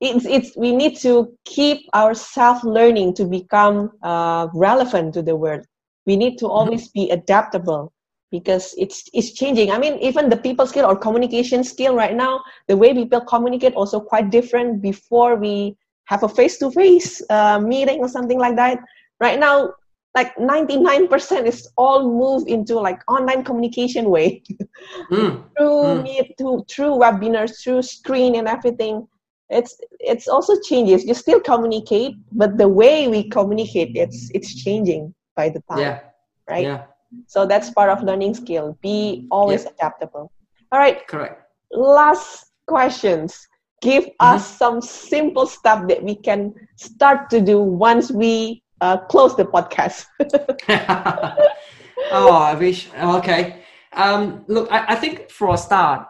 it's, 0.00 0.26
it's 0.26 0.56
we 0.56 0.74
need 0.74 0.96
to 0.98 1.32
keep 1.44 1.88
our 1.92 2.14
self 2.14 2.64
learning 2.64 3.14
to 3.14 3.26
become 3.26 3.92
uh, 4.02 4.48
relevant 4.54 5.14
to 5.14 5.22
the 5.22 5.36
world. 5.36 5.64
We 6.04 6.16
need 6.16 6.36
to 6.38 6.48
always 6.48 6.88
be 6.88 7.10
adaptable 7.10 7.92
because 8.30 8.74
it's 8.78 9.04
it's 9.12 9.32
changing. 9.32 9.70
I 9.70 9.78
mean, 9.78 9.98
even 9.98 10.28
the 10.28 10.36
people 10.36 10.66
skill 10.66 10.86
or 10.86 10.96
communication 10.96 11.64
skill 11.64 11.94
right 11.94 12.14
now, 12.14 12.42
the 12.66 12.76
way 12.76 12.92
people 12.92 13.20
communicate 13.20 13.74
also 13.74 14.00
quite 14.00 14.30
different 14.30 14.82
before 14.82 15.36
we 15.36 15.76
have 16.04 16.22
a 16.22 16.28
face-to-face 16.28 17.22
uh, 17.30 17.60
meeting 17.60 18.00
or 18.00 18.08
something 18.08 18.38
like 18.38 18.56
that. 18.56 18.78
Right 19.20 19.38
now 19.38 19.74
like 20.14 20.34
99% 20.36 21.46
is 21.46 21.68
all 21.76 22.10
moved 22.10 22.48
into 22.48 22.74
like 22.80 23.00
online 23.08 23.44
communication 23.44 24.10
way. 24.10 24.42
Mm, 25.10 25.44
through 25.56 25.82
Mm. 25.84 26.02
meet 26.02 26.34
through, 26.38 26.64
through 26.70 26.94
webinars 27.04 27.62
through 27.62 27.82
screen 27.82 28.36
and 28.36 28.48
everything. 28.48 29.06
It's 29.48 29.72
it's 30.00 30.28
also 30.28 30.52
changes 30.68 31.04
you 31.08 31.14
still 31.14 31.40
communicate 31.40 32.14
but 32.32 32.58
the 32.58 32.68
way 32.68 33.08
we 33.08 33.28
communicate 33.36 33.96
it's 33.96 34.30
it's 34.34 34.50
changing 34.64 35.14
by 35.38 35.48
the 35.48 35.62
time 35.70 35.80
yeah. 35.80 36.00
right? 36.50 36.66
Yeah 36.68 36.82
so 37.26 37.46
that's 37.46 37.70
part 37.70 37.90
of 37.90 38.02
learning 38.02 38.34
skill 38.34 38.78
be 38.82 39.26
always 39.30 39.64
adaptable 39.64 40.30
all 40.72 40.78
right 40.78 41.06
correct 41.08 41.42
last 41.72 42.46
questions 42.66 43.48
give 43.80 44.04
mm-hmm. 44.04 44.34
us 44.34 44.58
some 44.58 44.80
simple 44.80 45.46
stuff 45.46 45.88
that 45.88 46.02
we 46.02 46.14
can 46.14 46.54
start 46.76 47.30
to 47.30 47.40
do 47.40 47.60
once 47.60 48.10
we 48.10 48.62
uh, 48.80 48.96
close 48.96 49.36
the 49.36 49.44
podcast. 49.44 50.06
oh, 52.10 52.32
I 52.32 52.54
wish. 52.54 52.88
Okay. 52.94 53.62
Um, 53.92 54.44
look, 54.48 54.70
I, 54.70 54.92
I 54.92 54.94
think 54.94 55.30
for 55.30 55.54
a 55.54 55.58
start, 55.58 56.06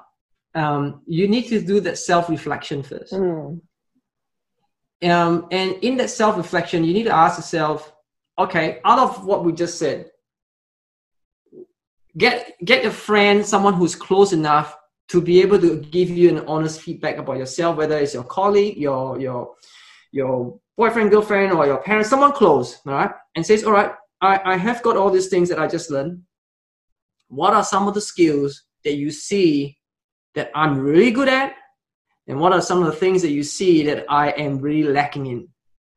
um, 0.55 1.03
you 1.07 1.29
need 1.29 1.49
to 1.49 1.61
do 1.61 1.81
that 1.81 1.99
self 1.99 2.29
reflection 2.29 2.83
first. 2.83 3.13
Mm. 3.13 3.61
Um, 5.05 5.47
and 5.51 5.77
in 5.83 5.97
that 5.99 6.11
self 6.11 6.37
reflection, 6.37 6.85
you 6.85 6.93
need 6.93 7.05
to 7.05 7.15
ask 7.15 7.39
yourself, 7.39 7.93
okay, 8.39 8.81
out 8.85 8.99
of 8.99 9.25
what 9.25 9.45
we 9.45 9.53
just 9.53 9.79
said, 9.79 10.08
get 12.19 12.55
get 12.65 12.85
a 12.85 12.91
friend, 12.91 13.47
someone 13.47 13.75
who's 13.75 13.95
close 13.95 14.33
enough 14.33 14.77
to 15.09 15.23
be 15.23 15.41
able 15.41 15.59
to 15.61 15.77
give 15.77 16.11
you 16.11 16.29
an 16.29 16.45
honest 16.47 16.83
feedback 16.83 17.17
about 17.17 17.39
yourself, 17.39 17.77
whether 17.77 17.97
it's 17.97 18.15
your 18.15 18.25
colleague, 18.25 18.77
your 18.77 19.19
your 19.19 19.55
your 20.13 20.59
boyfriend, 20.77 21.11
girlfriend, 21.11 21.53
or 21.53 21.67
your 21.67 21.79
parents, 21.79 22.11
someone 22.11 22.33
close, 22.33 22.79
all 22.87 22.93
right, 22.93 23.11
and 23.35 23.45
says, 23.45 23.65
all 23.65 23.73
right, 23.73 23.93
I, 24.21 24.41
I 24.45 24.57
have 24.57 24.83
got 24.83 24.97
all 24.97 25.11
these 25.11 25.29
things 25.29 25.49
that 25.49 25.59
I 25.59 25.67
just 25.67 25.91
learned. 25.91 26.23
What 27.29 27.53
are 27.53 27.65
some 27.65 27.89
of 27.89 27.95
the 27.95 28.01
skills 28.01 28.65
that 28.85 28.95
you 28.95 29.11
see 29.11 29.77
that 30.35 30.51
I'm 30.55 30.79
really 30.79 31.11
good 31.11 31.29
at? 31.29 31.55
And 32.27 32.39
what 32.41 32.53
are 32.53 32.61
some 32.63 32.81
of 32.81 32.87
the 32.87 32.93
things 32.93 33.23
that 33.23 33.31
you 33.31 33.43
see 33.43 33.83
that 33.85 34.07
I 34.09 34.31
am 34.31 34.59
really 34.61 34.93
lacking 34.93 35.27
in? 35.27 35.49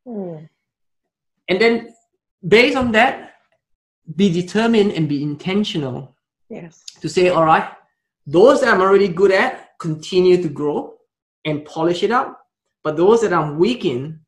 Mm. 0.07 0.49
And 1.47 1.61
then 1.61 1.93
based 2.45 2.77
on 2.77 2.91
that, 2.93 3.33
be 4.15 4.31
determined 4.31 4.93
and 4.93 5.07
be 5.07 5.21
intentional. 5.21 6.10
Yes. 6.51 6.83
To 6.99 7.07
say, 7.07 7.29
all 7.29 7.45
right, 7.45 7.67
those 8.27 8.59
that 8.59 8.73
I'm 8.73 8.81
already 8.81 9.07
good 9.07 9.31
at, 9.31 9.69
continue 9.79 10.41
to 10.41 10.49
grow 10.49 10.95
and 11.45 11.63
polish 11.63 12.03
it 12.03 12.11
up. 12.11 12.39
But 12.83 12.97
those 12.97 13.21
that 13.21 13.31
I'm 13.31 13.57
weak 13.57 13.85
in, 13.85 14.19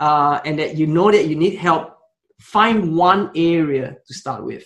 uh, 0.00 0.40
and 0.44 0.58
that 0.58 0.76
you 0.76 0.86
know 0.86 1.10
that 1.12 1.28
you 1.28 1.36
need 1.36 1.54
help, 1.54 1.94
find 2.40 2.96
one 2.96 3.30
area 3.36 3.96
to 4.06 4.14
start 4.14 4.44
with. 4.44 4.64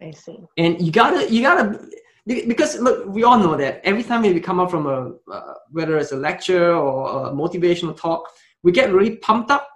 I 0.00 0.12
see. 0.12 0.38
And 0.56 0.80
you 0.80 0.92
gotta, 0.92 1.28
you 1.32 1.42
gotta, 1.42 1.80
because 2.24 2.78
look, 2.78 3.06
we 3.06 3.24
all 3.24 3.38
know 3.38 3.56
that 3.56 3.80
every 3.82 4.04
time 4.04 4.22
we 4.22 4.38
come 4.40 4.60
up 4.60 4.70
from 4.70 4.86
a, 4.86 5.12
uh, 5.32 5.54
whether 5.70 5.98
it's 5.98 6.12
a 6.12 6.16
lecture 6.16 6.72
or 6.72 7.28
a 7.28 7.32
motivational 7.32 7.96
talk, 7.96 8.28
we 8.62 8.70
get 8.70 8.92
really 8.92 9.16
pumped 9.16 9.50
up, 9.50 9.68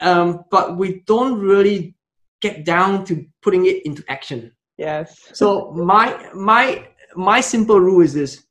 um, 0.00 0.44
but 0.50 0.76
we 0.76 1.02
don't 1.06 1.40
really 1.40 1.96
get 2.40 2.64
down 2.64 3.04
to 3.06 3.26
putting 3.42 3.66
it 3.66 3.84
into 3.84 4.04
action. 4.08 4.52
Yes. 4.80 5.28
So 5.34 5.72
my 5.72 6.30
my 6.32 6.88
my 7.14 7.40
simple 7.42 7.78
rule 7.78 8.00
is 8.00 8.14
this: 8.14 8.42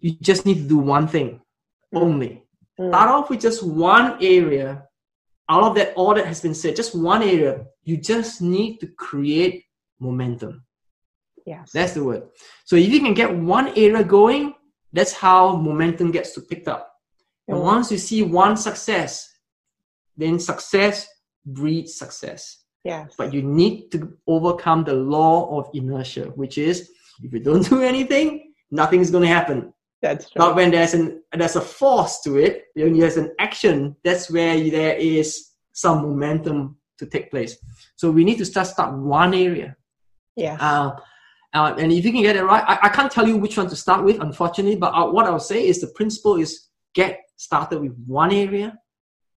you 0.00 0.16
just 0.22 0.46
need 0.46 0.54
to 0.62 0.68
do 0.68 0.78
one 0.78 1.06
thing 1.06 1.42
only. 1.94 2.44
Mm. 2.80 2.88
Start 2.88 3.10
off 3.10 3.28
with 3.28 3.40
just 3.40 3.62
one 3.62 4.16
area. 4.22 4.88
Out 5.50 5.64
of 5.64 5.74
that, 5.74 5.92
all 5.96 6.14
that 6.14 6.24
has 6.24 6.40
been 6.40 6.54
said, 6.54 6.76
just 6.76 6.94
one 6.96 7.22
area. 7.22 7.66
You 7.84 7.98
just 7.98 8.40
need 8.40 8.78
to 8.78 8.86
create 8.86 9.64
momentum. 10.00 10.64
Yes. 11.44 11.72
That's 11.74 11.92
the 11.92 12.04
word. 12.04 12.22
So 12.64 12.76
if 12.76 12.88
you 12.88 13.00
can 13.00 13.12
get 13.12 13.36
one 13.36 13.68
area 13.76 14.02
going, 14.02 14.54
that's 14.94 15.12
how 15.12 15.56
momentum 15.56 16.10
gets 16.10 16.32
to 16.34 16.40
picked 16.40 16.68
up. 16.68 16.88
And 17.48 17.58
mm. 17.58 17.62
once 17.62 17.92
you 17.92 17.98
see 17.98 18.22
one 18.22 18.56
success, 18.56 19.28
then 20.16 20.38
success 20.38 21.06
breeds 21.44 21.96
success. 21.96 22.61
Yes. 22.84 23.14
But 23.16 23.32
you 23.32 23.42
need 23.42 23.90
to 23.92 24.16
overcome 24.26 24.84
the 24.84 24.94
law 24.94 25.58
of 25.58 25.70
inertia, 25.74 26.26
which 26.34 26.58
is 26.58 26.90
if 27.22 27.32
you 27.32 27.40
don't 27.40 27.68
do 27.68 27.82
anything, 27.82 28.52
nothing's 28.70 29.10
going 29.10 29.22
to 29.22 29.28
happen. 29.28 29.72
That's 30.00 30.30
true. 30.30 30.40
But 30.40 30.56
when 30.56 30.72
there's 30.72 30.94
an 30.94 31.22
there's 31.32 31.56
a 31.56 31.60
force 31.60 32.20
to 32.22 32.36
it, 32.38 32.64
when 32.74 32.98
there's 32.98 33.16
an 33.16 33.32
action, 33.38 33.96
that's 34.02 34.30
where 34.30 34.58
there 34.68 34.96
is 34.96 35.50
some 35.72 36.02
momentum 36.02 36.76
to 36.98 37.06
take 37.06 37.30
place. 37.30 37.56
So 37.96 38.10
we 38.10 38.24
need 38.24 38.38
to 38.38 38.44
start 38.44 38.66
start 38.66 38.98
one 38.98 39.32
area. 39.32 39.76
Yeah. 40.34 40.56
Uh, 40.60 40.96
uh, 41.54 41.74
and 41.78 41.92
if 41.92 42.04
you 42.04 42.12
can 42.12 42.22
get 42.22 42.36
it 42.36 42.42
right, 42.42 42.64
I, 42.66 42.86
I 42.86 42.88
can't 42.88 43.12
tell 43.12 43.28
you 43.28 43.36
which 43.36 43.58
one 43.58 43.68
to 43.68 43.76
start 43.76 44.04
with, 44.04 44.20
unfortunately. 44.20 44.76
But 44.76 44.94
uh, 44.94 45.06
what 45.06 45.26
I'll 45.26 45.38
say 45.38 45.66
is 45.66 45.80
the 45.80 45.88
principle 45.88 46.40
is 46.40 46.68
get 46.94 47.20
started 47.36 47.80
with 47.80 47.94
one 48.06 48.32
area, 48.32 48.78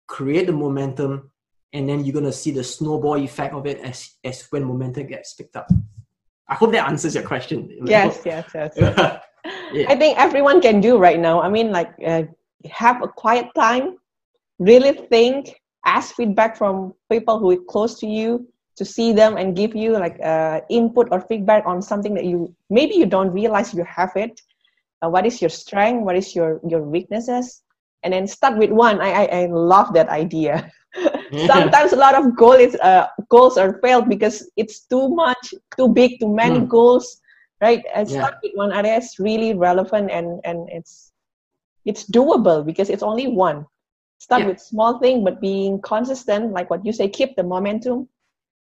create 0.08 0.47
the 0.47 0.53
momentum, 0.53 1.29
and 1.75 1.88
then 1.89 2.05
you're 2.05 2.13
gonna 2.13 2.31
see 2.31 2.51
the 2.51 2.63
snowball 2.63 3.17
effect 3.17 3.53
of 3.53 3.65
it 3.67 3.79
as 3.79 4.15
as 4.23 4.47
when 4.49 4.63
momentum 4.63 5.07
gets 5.07 5.33
picked 5.33 5.55
up. 5.55 5.67
I 6.47 6.55
hope 6.55 6.71
that 6.71 6.88
answers 6.88 7.15
your 7.15 7.23
question. 7.23 7.69
Yes, 7.85 8.21
yes, 8.25 8.49
yes. 8.53 8.73
yes. 8.77 8.95
yeah. 9.73 9.91
I 9.91 9.95
think 9.95 10.17
everyone 10.17 10.61
can 10.61 10.79
do 10.79 10.97
right 10.97 11.19
now. 11.19 11.41
I 11.41 11.49
mean, 11.49 11.71
like, 11.71 11.91
uh, 12.05 12.23
have 12.69 13.01
a 13.03 13.07
quiet 13.07 13.47
time, 13.55 13.97
really 14.59 14.93
think, 14.93 15.59
ask 15.85 16.15
feedback 16.15 16.55
from 16.55 16.93
people 17.11 17.39
who 17.39 17.51
are 17.51 17.63
close 17.67 17.99
to 17.99 18.07
you 18.07 18.47
to 18.77 18.85
see 18.85 19.11
them 19.11 19.38
and 19.38 19.55
give 19.55 19.75
you 19.75 19.93
like 19.93 20.17
uh, 20.23 20.61
input 20.69 21.07
or 21.11 21.21
feedback 21.21 21.65
on 21.65 21.81
something 21.81 22.13
that 22.13 22.25
you 22.25 22.55
maybe 22.69 22.95
you 22.95 23.05
don't 23.05 23.31
realize 23.31 23.73
you 23.73 23.83
have 23.83 24.11
it. 24.15 24.39
Uh, 25.01 25.09
what 25.09 25.25
is 25.25 25.41
your 25.41 25.49
strength? 25.49 26.03
What 26.05 26.15
is 26.15 26.35
your 26.35 26.61
your 26.67 26.83
weaknesses? 26.83 27.64
And 28.06 28.13
then 28.13 28.28
start 28.30 28.58
with 28.62 28.70
one. 28.70 29.02
I 29.02 29.12
I, 29.12 29.26
I 29.26 29.46
love 29.50 29.91
that 29.98 30.10
idea. 30.10 30.72
sometimes 31.48 31.91
a 31.91 31.96
lot 31.96 32.15
of 32.15 32.36
goals 32.36 32.60
is 32.60 32.76
uh, 32.76 33.08
goals 33.30 33.58
are 33.58 33.80
failed 33.82 34.08
because 34.08 34.50
it's 34.56 34.82
too 34.88 35.10
much 35.10 35.54
too 35.78 35.89
big 35.89 36.20
too 36.20 36.34
many 36.34 36.60
mm. 36.60 36.68
goals 36.68 37.22
right 37.62 37.84
and 37.94 38.10
yeah. 38.10 38.20
start 38.20 38.36
with 38.44 38.52
one 38.56 38.72
area 38.72 38.96
is 38.98 39.20
really 39.20 39.54
relevant 39.54 40.10
and 40.12 40.39
and 40.44 40.70
it's 40.72 41.12
it's 41.86 42.10
doable 42.10 42.65
because 42.65 42.89
it's 42.89 43.04
only 43.04 43.28
one 43.28 43.65
start 44.20 44.41
yeah. 44.41 44.48
with 44.48 44.60
small 44.60 45.00
thing 45.00 45.24
but 45.24 45.41
being 45.41 45.82
consistent 45.82 46.52
like 46.52 46.70
what 46.70 46.86
you 46.86 46.94
say 46.94 47.08
keep 47.10 47.36
the 47.36 47.44
momentum 47.44 48.08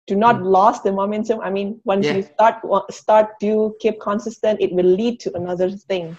do 0.06 0.16
not 0.16 0.36
mm. 0.36 0.48
lose 0.48 0.80
the 0.80 0.92
momentum 0.92 1.40
i 1.40 1.50
mean 1.50 1.80
once 1.84 2.06
yeah. 2.06 2.16
you 2.16 2.22
start 2.22 2.56
start 2.90 3.28
to 3.40 3.74
keep 3.80 4.00
consistent 4.00 4.60
it 4.60 4.72
will 4.72 4.92
lead 5.00 5.20
to 5.20 5.34
another 5.36 5.70
thing 5.70 6.16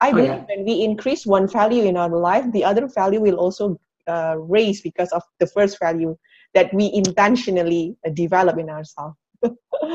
i 0.00 0.10
oh, 0.10 0.14
believe 0.14 0.44
when 0.48 0.64
we 0.64 0.82
increase 0.82 1.26
one 1.26 1.48
value 1.48 1.84
in 1.84 1.96
our 1.96 2.16
life 2.16 2.44
the 2.52 2.64
other 2.64 2.86
value 2.86 3.20
will 3.20 3.36
also 3.36 3.78
uh, 4.08 4.36
raise 4.38 4.80
because 4.80 5.10
of 5.12 5.22
the 5.38 5.46
first 5.46 5.78
value 5.78 6.16
that 6.54 6.72
we 6.72 6.90
intentionally 6.94 7.96
uh, 8.06 8.10
develop 8.10 8.58
in 8.58 8.70
ourselves. 8.70 9.16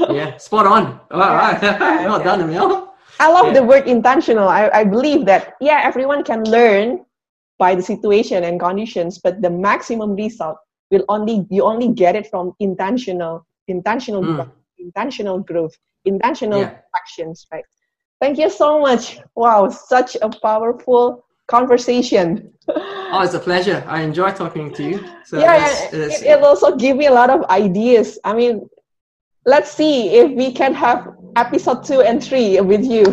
yeah, 0.10 0.38
spot 0.38 0.66
on. 0.68 1.00
All 1.12 1.20
right. 1.20 1.62
Yeah. 1.62 2.06
well 2.06 2.24
done, 2.24 2.42
Emil. 2.42 2.94
I 3.20 3.32
love 3.32 3.48
yeah. 3.48 3.54
the 3.54 3.64
word 3.64 3.88
intentional. 3.88 4.48
I, 4.48 4.70
I 4.70 4.84
believe 4.84 5.26
that, 5.26 5.54
yeah, 5.60 5.82
everyone 5.84 6.24
can 6.24 6.44
learn 6.44 7.06
by 7.60 7.76
the 7.76 7.82
situation 7.82 8.44
and 8.44 8.60
conditions, 8.60 9.20
but 9.20 9.42
the 9.42 9.50
maximum 9.50 10.16
result 10.16 10.58
will 10.92 11.06
only, 11.10 11.46
you 11.50 11.64
only 11.64 11.90
get 11.90 12.16
it 12.16 12.28
from 12.28 12.54
intentional, 12.60 13.46
intentional, 13.68 14.24
mm. 14.24 14.52
intentional 14.80 15.40
growth, 15.40 15.76
intentional 16.06 16.62
yeah. 16.62 16.78
actions, 16.96 17.46
right? 17.52 17.66
Thank 18.24 18.38
you 18.38 18.50
so 18.50 18.80
much. 18.80 19.20
Wow, 19.36 19.68
such 19.68 20.16
a 20.22 20.30
powerful 20.30 21.26
conversation. 21.48 22.54
oh, 22.70 23.22
it's 23.22 23.34
a 23.34 23.40
pleasure. 23.40 23.84
I 23.86 24.00
enjoy 24.00 24.32
talking 24.32 24.74
to 24.76 24.82
you. 24.82 25.06
So 25.26 25.42
yeah, 25.42 25.68
it's, 25.68 25.94
it's, 25.94 26.22
it, 26.22 26.28
it 26.28 26.42
also 26.42 26.78
give 26.78 26.96
me 26.96 27.08
a 27.08 27.12
lot 27.12 27.30
of 27.30 27.44
ideas. 27.50 28.18
I 28.24 28.32
mean, 28.34 28.70
let's 29.46 29.70
see 29.70 30.16
if 30.16 30.32
we 30.32 30.54
can 30.54 30.74
have 30.74 31.18
episode 31.36 31.84
two 31.84 32.00
and 32.00 32.24
three 32.24 32.62
with 32.62 32.86
you. 32.86 33.04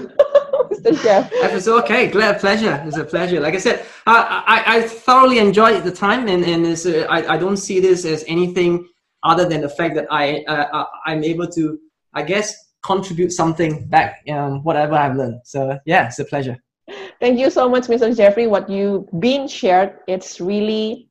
Mr. 0.70 1.02
Jeff. 1.02 1.28
It's 1.32 1.66
okay. 1.66 2.06
Glad 2.06 2.38
pleasure. 2.38 2.80
It's 2.86 2.96
a 2.96 3.04
pleasure. 3.04 3.40
Like 3.40 3.54
I 3.54 3.58
said, 3.58 3.84
I, 4.06 4.44
I, 4.46 4.76
I 4.76 4.82
thoroughly 4.82 5.40
enjoyed 5.40 5.82
the 5.82 5.90
time, 5.90 6.28
and 6.28 6.44
and 6.44 6.64
uh, 6.64 7.06
I, 7.10 7.34
I 7.34 7.36
don't 7.36 7.56
see 7.56 7.80
this 7.80 8.04
as 8.04 8.24
anything 8.28 8.86
other 9.24 9.44
than 9.48 9.60
the 9.60 9.70
fact 9.70 9.96
that 9.96 10.06
I 10.08 10.44
uh, 10.46 10.66
uh 10.72 10.86
I'm 11.04 11.24
able 11.24 11.48
to, 11.48 11.80
I 12.14 12.22
guess, 12.22 12.54
contribute 12.82 13.32
something 13.32 13.86
back, 13.88 14.22
um, 14.28 14.62
whatever 14.62 14.94
I've 14.94 15.16
learned. 15.16 15.40
So 15.44 15.78
yeah, 15.86 16.06
it's 16.06 16.18
a 16.18 16.24
pleasure. 16.24 16.56
Thank 17.20 17.38
you 17.38 17.50
so 17.50 17.68
much, 17.68 17.84
Mr. 17.84 18.16
Jeffrey. 18.16 18.46
What 18.46 18.68
you've 18.68 19.06
been 19.20 19.46
shared, 19.46 19.98
it's 20.08 20.40
really, 20.40 21.08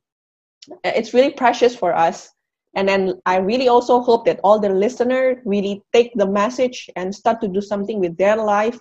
it's 0.84 1.14
really 1.14 1.30
precious 1.30 1.74
for 1.74 1.94
us. 1.94 2.30
And 2.74 2.88
then 2.88 3.20
I 3.26 3.38
really 3.38 3.68
also 3.68 4.00
hope 4.00 4.26
that 4.26 4.40
all 4.44 4.58
the 4.58 4.68
listeners 4.68 5.38
really 5.44 5.82
take 5.92 6.12
the 6.14 6.26
message 6.26 6.88
and 6.96 7.14
start 7.14 7.40
to 7.40 7.48
do 7.48 7.60
something 7.60 7.98
with 7.98 8.16
their 8.16 8.36
life. 8.36 8.78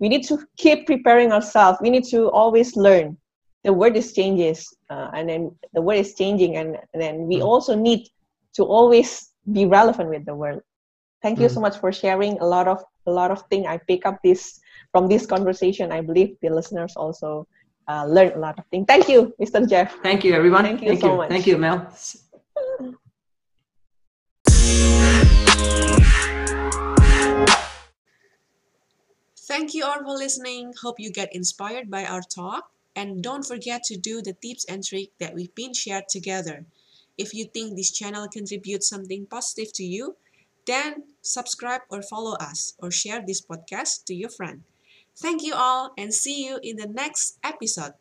We 0.00 0.08
need 0.08 0.24
to 0.24 0.38
keep 0.56 0.86
preparing 0.86 1.32
ourselves. 1.32 1.78
We 1.80 1.90
need 1.90 2.04
to 2.10 2.30
always 2.30 2.76
learn. 2.76 3.16
The 3.64 3.72
world 3.72 3.96
is 3.96 4.12
changes, 4.12 4.66
uh, 4.90 5.10
and 5.14 5.28
then 5.28 5.54
the 5.72 5.80
world 5.80 6.00
is 6.00 6.16
changing, 6.16 6.56
and, 6.56 6.76
and 6.92 7.00
then 7.00 7.28
we 7.28 7.36
mm. 7.36 7.44
also 7.44 7.76
need 7.76 8.08
to 8.54 8.64
always 8.64 9.30
be 9.52 9.66
relevant 9.66 10.08
with 10.10 10.26
the 10.26 10.34
world. 10.34 10.62
Thank 11.22 11.38
you 11.38 11.46
mm. 11.46 11.54
so 11.54 11.60
much 11.60 11.78
for 11.78 11.92
sharing 11.92 12.38
a 12.40 12.44
lot 12.44 12.66
of 12.66 12.82
a 13.06 13.10
lot 13.10 13.30
of 13.30 13.42
things. 13.48 13.66
I 13.66 13.78
pick 13.78 14.04
up 14.06 14.18
this 14.22 14.60
from 14.92 15.08
this 15.08 15.24
conversation, 15.26 15.90
I 15.90 16.02
believe 16.02 16.36
the 16.42 16.50
listeners 16.50 16.94
also 16.96 17.46
uh, 17.88 18.04
learn 18.06 18.32
a 18.32 18.38
lot 18.38 18.58
of 18.58 18.66
things. 18.66 18.84
Thank 18.86 19.08
you, 19.08 19.34
Mr. 19.40 19.68
Jeff. 19.68 19.96
Thank 20.02 20.22
you, 20.22 20.34
everyone. 20.34 20.64
Thank 20.64 20.82
you 20.82 20.88
Thank 20.88 21.00
so 21.00 21.12
you. 21.12 21.16
much. 21.16 21.28
Thank 21.30 21.46
you, 21.46 21.58
Mel. 21.58 21.88
Thank 29.48 29.74
you 29.74 29.84
all 29.84 29.98
for 30.04 30.16
listening. 30.16 30.72
Hope 30.82 30.98
you 30.98 31.10
get 31.10 31.34
inspired 31.34 31.90
by 31.90 32.04
our 32.04 32.22
talk. 32.22 32.70
And 32.94 33.22
don't 33.22 33.44
forget 33.44 33.82
to 33.84 33.96
do 33.96 34.20
the 34.20 34.34
tips 34.34 34.66
and 34.66 34.84
tricks 34.84 35.12
that 35.18 35.34
we've 35.34 35.54
been 35.54 35.72
shared 35.72 36.08
together. 36.08 36.66
If 37.16 37.34
you 37.34 37.46
think 37.46 37.76
this 37.76 37.90
channel 37.90 38.28
contributes 38.28 38.88
something 38.88 39.26
positive 39.26 39.72
to 39.74 39.84
you, 39.84 40.16
then 40.66 41.04
subscribe 41.20 41.82
or 41.90 42.02
follow 42.02 42.34
us 42.36 42.74
or 42.78 42.90
share 42.90 43.22
this 43.26 43.40
podcast 43.40 44.04
to 44.04 44.14
your 44.14 44.30
friend. 44.30 44.62
Thank 45.16 45.42
you 45.42 45.54
all 45.54 45.92
and 45.98 46.12
see 46.12 46.46
you 46.46 46.58
in 46.62 46.76
the 46.76 46.86
next 46.86 47.38
episode. 47.44 47.92